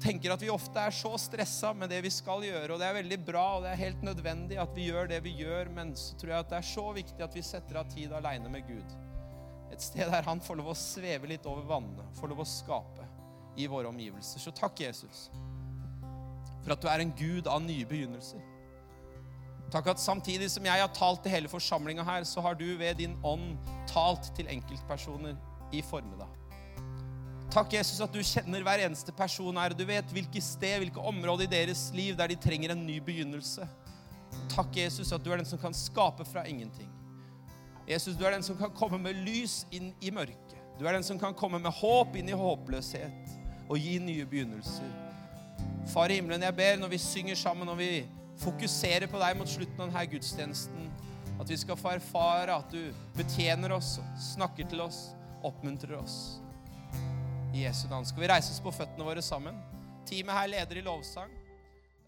tenker 0.00 0.32
at 0.32 0.42
vi 0.42 0.50
ofte 0.52 0.80
er 0.80 0.94
så 0.94 1.12
stressa 1.20 1.72
med 1.76 1.90
det 1.92 2.00
vi 2.04 2.10
skal 2.12 2.44
gjøre, 2.46 2.74
og 2.74 2.80
det 2.80 2.88
er 2.88 2.98
veldig 3.00 3.18
bra 3.26 3.44
og 3.56 3.64
det 3.64 3.72
er 3.72 3.82
helt 3.82 4.04
nødvendig 4.06 4.58
at 4.62 4.72
vi 4.76 4.88
gjør 4.88 5.10
det 5.10 5.20
vi 5.24 5.34
gjør, 5.42 5.70
men 5.76 5.94
så 5.98 6.16
tror 6.20 6.32
jeg 6.32 6.46
at 6.46 6.52
det 6.52 6.58
er 6.58 6.68
så 6.72 6.86
viktig 6.96 7.26
at 7.26 7.36
vi 7.36 7.44
setter 7.46 7.80
av 7.82 7.90
tid 7.92 8.14
aleine 8.16 8.52
med 8.52 8.66
Gud. 8.68 8.96
Et 9.72 9.82
sted 9.82 10.08
der 10.12 10.26
han 10.26 10.42
får 10.44 10.60
lov 10.60 10.72
å 10.72 10.78
sveve 10.78 11.30
litt 11.30 11.46
over 11.48 11.64
vannene, 11.68 12.06
får 12.18 12.32
lov 12.32 12.42
å 12.44 12.48
skape 12.48 13.08
i 13.56 13.68
våre 13.68 13.88
omgivelser. 13.92 14.40
Så 14.40 14.52
takk, 14.56 14.80
Jesus, 14.84 15.28
for 16.62 16.74
at 16.74 16.82
du 16.82 16.88
er 16.90 17.04
en 17.04 17.14
Gud 17.16 17.48
av 17.50 17.62
nye 17.64 17.86
begynnelser. 17.88 18.42
Takk 19.72 19.94
at 19.94 20.02
samtidig 20.02 20.50
som 20.52 20.66
jeg 20.68 20.84
har 20.84 20.92
talt 20.92 21.22
til 21.24 21.32
hele 21.32 21.48
forsamlinga 21.48 22.04
her, 22.04 22.26
så 22.28 22.44
har 22.44 22.58
du 22.58 22.66
ved 22.76 22.98
din 23.00 23.16
ånd 23.24 23.56
talt 23.88 24.28
til 24.36 24.50
enkeltpersoner 24.52 25.38
i 25.72 25.80
formiddag. 25.88 26.28
Takk, 27.52 27.74
Jesus, 27.76 28.00
at 28.00 28.14
du 28.14 28.22
kjenner 28.24 28.62
hver 28.64 28.80
eneste 28.86 29.12
person 29.12 29.58
her. 29.60 29.74
Du 29.76 29.84
vet 29.84 30.14
hvilke 30.14 30.40
sted, 30.40 30.78
hvilke 30.80 31.02
områder 31.04 31.44
i 31.44 31.50
deres 31.52 31.90
liv 31.92 32.16
der 32.16 32.32
de 32.32 32.38
trenger 32.40 32.72
en 32.72 32.86
ny 32.86 32.96
begynnelse. 33.04 33.66
Takk, 34.54 34.70
Jesus, 34.76 35.12
at 35.12 35.20
du 35.20 35.28
er 35.32 35.42
den 35.42 35.48
som 35.48 35.60
kan 35.60 35.76
skape 35.76 36.24
fra 36.24 36.46
ingenting. 36.48 36.88
Jesus, 37.88 38.16
du 38.16 38.24
er 38.24 38.32
den 38.38 38.46
som 38.46 38.56
kan 38.56 38.72
komme 38.72 38.96
med 39.02 39.20
lys 39.26 39.66
inn 39.74 39.90
i 40.00 40.12
mørket. 40.14 40.56
Du 40.80 40.86
er 40.86 40.96
den 40.96 41.04
som 41.04 41.18
kan 41.20 41.36
komme 41.36 41.60
med 41.60 41.74
håp 41.76 42.16
inn 42.16 42.30
i 42.32 42.36
håpløshet 42.36 43.34
og 43.68 43.76
gi 43.76 43.98
nye 44.00 44.24
begynnelser. 44.28 44.88
Far 45.92 46.08
i 46.08 46.16
himmelen, 46.16 46.46
jeg 46.46 46.56
ber 46.56 46.80
når 46.80 46.94
vi 46.94 47.00
synger 47.04 47.36
sammen, 47.36 47.68
når 47.68 47.76
vi 47.76 47.90
fokuserer 48.40 49.10
på 49.12 49.20
deg 49.20 49.36
mot 49.36 49.50
slutten 49.50 49.76
av 49.76 49.90
denne 49.90 50.06
gudstjenesten. 50.08 50.88
At 51.36 51.50
vi 51.52 51.58
skal 51.60 51.76
få 51.76 51.92
erfare 51.98 52.56
at 52.56 52.72
du 52.72 52.94
betjener 53.18 53.76
oss, 53.76 53.98
snakker 54.32 54.68
til 54.72 54.80
oss, 54.84 55.10
oppmuntrer 55.44 55.98
oss. 56.00 56.38
Jesu 57.54 57.88
navn 57.88 58.06
skal 58.08 58.22
vi 58.24 58.28
reise 58.30 58.52
oss 58.54 58.62
på 58.64 58.72
føttene 58.72 59.04
våre 59.04 59.22
sammen. 59.22 59.58
Teamet 60.08 60.34
her 60.34 60.50
leder 60.54 60.78
i 60.80 60.84
lovsang. 60.86 61.30